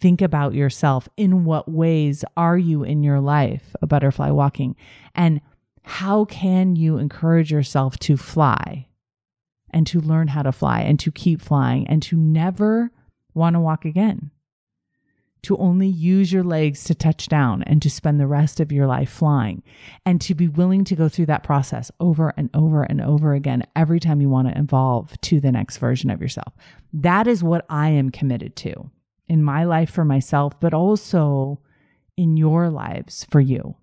think 0.00 0.20
about 0.20 0.52
yourself. 0.52 1.08
In 1.16 1.46
what 1.46 1.70
ways 1.70 2.26
are 2.36 2.58
you 2.58 2.82
in 2.82 3.02
your 3.02 3.20
life 3.20 3.74
a 3.80 3.86
butterfly 3.86 4.30
walking? 4.30 4.76
And 5.14 5.40
how 5.84 6.24
can 6.24 6.76
you 6.76 6.96
encourage 6.96 7.52
yourself 7.52 7.98
to 8.00 8.16
fly 8.16 8.88
and 9.70 9.86
to 9.86 10.00
learn 10.00 10.28
how 10.28 10.42
to 10.42 10.50
fly 10.50 10.80
and 10.80 10.98
to 11.00 11.12
keep 11.12 11.42
flying 11.42 11.86
and 11.86 12.02
to 12.02 12.16
never 12.16 12.90
want 13.34 13.54
to 13.54 13.60
walk 13.60 13.84
again? 13.84 14.30
To 15.42 15.58
only 15.58 15.86
use 15.86 16.32
your 16.32 16.42
legs 16.42 16.84
to 16.84 16.94
touch 16.94 17.28
down 17.28 17.62
and 17.64 17.82
to 17.82 17.90
spend 17.90 18.18
the 18.18 18.26
rest 18.26 18.60
of 18.60 18.72
your 18.72 18.86
life 18.86 19.10
flying 19.10 19.62
and 20.06 20.18
to 20.22 20.34
be 20.34 20.48
willing 20.48 20.84
to 20.84 20.96
go 20.96 21.06
through 21.06 21.26
that 21.26 21.42
process 21.42 21.90
over 22.00 22.32
and 22.34 22.48
over 22.54 22.82
and 22.84 23.02
over 23.02 23.34
again 23.34 23.62
every 23.76 24.00
time 24.00 24.22
you 24.22 24.30
want 24.30 24.48
to 24.48 24.58
evolve 24.58 25.20
to 25.20 25.38
the 25.38 25.52
next 25.52 25.76
version 25.76 26.08
of 26.08 26.22
yourself. 26.22 26.54
That 26.94 27.26
is 27.26 27.44
what 27.44 27.66
I 27.68 27.90
am 27.90 28.08
committed 28.08 28.56
to 28.56 28.90
in 29.28 29.42
my 29.42 29.64
life 29.64 29.90
for 29.90 30.04
myself, 30.04 30.58
but 30.60 30.72
also 30.72 31.60
in 32.16 32.38
your 32.38 32.70
lives 32.70 33.26
for 33.30 33.40
you. 33.40 33.76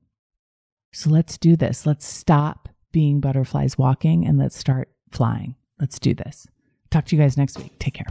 So 0.91 1.09
let's 1.09 1.37
do 1.37 1.55
this. 1.55 1.85
Let's 1.85 2.05
stop 2.05 2.69
being 2.91 3.19
butterflies 3.19 3.77
walking 3.77 4.25
and 4.25 4.37
let's 4.37 4.57
start 4.57 4.89
flying. 5.11 5.55
Let's 5.79 5.99
do 5.99 6.13
this. 6.13 6.47
Talk 6.89 7.05
to 7.05 7.15
you 7.15 7.21
guys 7.21 7.37
next 7.37 7.57
week. 7.57 7.77
Take 7.79 7.93
care. 7.95 8.07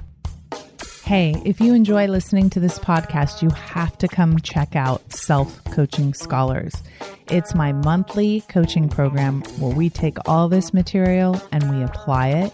Hey, 1.05 1.35
if 1.45 1.61
you 1.61 1.75
enjoy 1.75 2.07
listening 2.07 2.51
to 2.51 2.61
this 2.61 2.79
podcast, 2.79 3.43
you 3.43 3.51
have 3.51 3.99
to 3.99 4.07
come 4.07 4.39
check 4.39 4.77
out 4.77 5.13
Self 5.13 5.63
Coaching 5.65 6.15
Scholars. 6.15 6.73
It's 7.29 7.53
my 7.55 7.73
monthly 7.73 8.43
coaching 8.43 8.89
program 8.89 9.43
where 9.59 9.75
we 9.75 9.91
take 9.91 10.17
all 10.29 10.49
this 10.49 10.73
material 10.73 11.41
and 11.51 11.77
we 11.77 11.83
apply 11.83 12.29
it, 12.29 12.53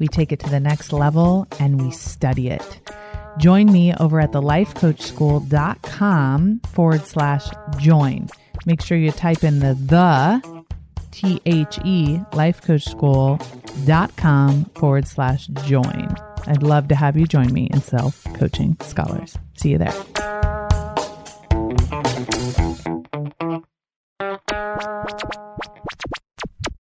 we 0.00 0.06
take 0.06 0.32
it 0.32 0.40
to 0.40 0.50
the 0.50 0.60
next 0.60 0.92
level, 0.92 1.48
and 1.58 1.80
we 1.80 1.90
study 1.90 2.50
it. 2.50 2.80
Join 3.38 3.72
me 3.72 3.94
over 3.94 4.20
at 4.20 4.32
thelifecoachschool.com 4.32 6.60
forward 6.60 7.06
slash 7.06 7.46
join. 7.78 8.28
Make 8.66 8.82
sure 8.82 8.98
you 8.98 9.12
type 9.12 9.44
in 9.44 9.60
the 9.60 9.74
the 9.74 10.42
T 11.10 11.40
H 11.46 11.78
E 11.84 12.18
lifecoachschool.com 12.32 14.64
forward 14.76 15.06
slash 15.06 15.46
join. 15.46 16.14
I'd 16.46 16.62
love 16.62 16.88
to 16.88 16.94
have 16.94 17.16
you 17.16 17.26
join 17.26 17.50
me 17.52 17.66
in 17.66 17.80
Self 17.80 18.24
Coaching 18.34 18.76
Scholars. 18.80 19.38
See 19.54 19.70
you 19.70 19.78
there. 19.78 19.94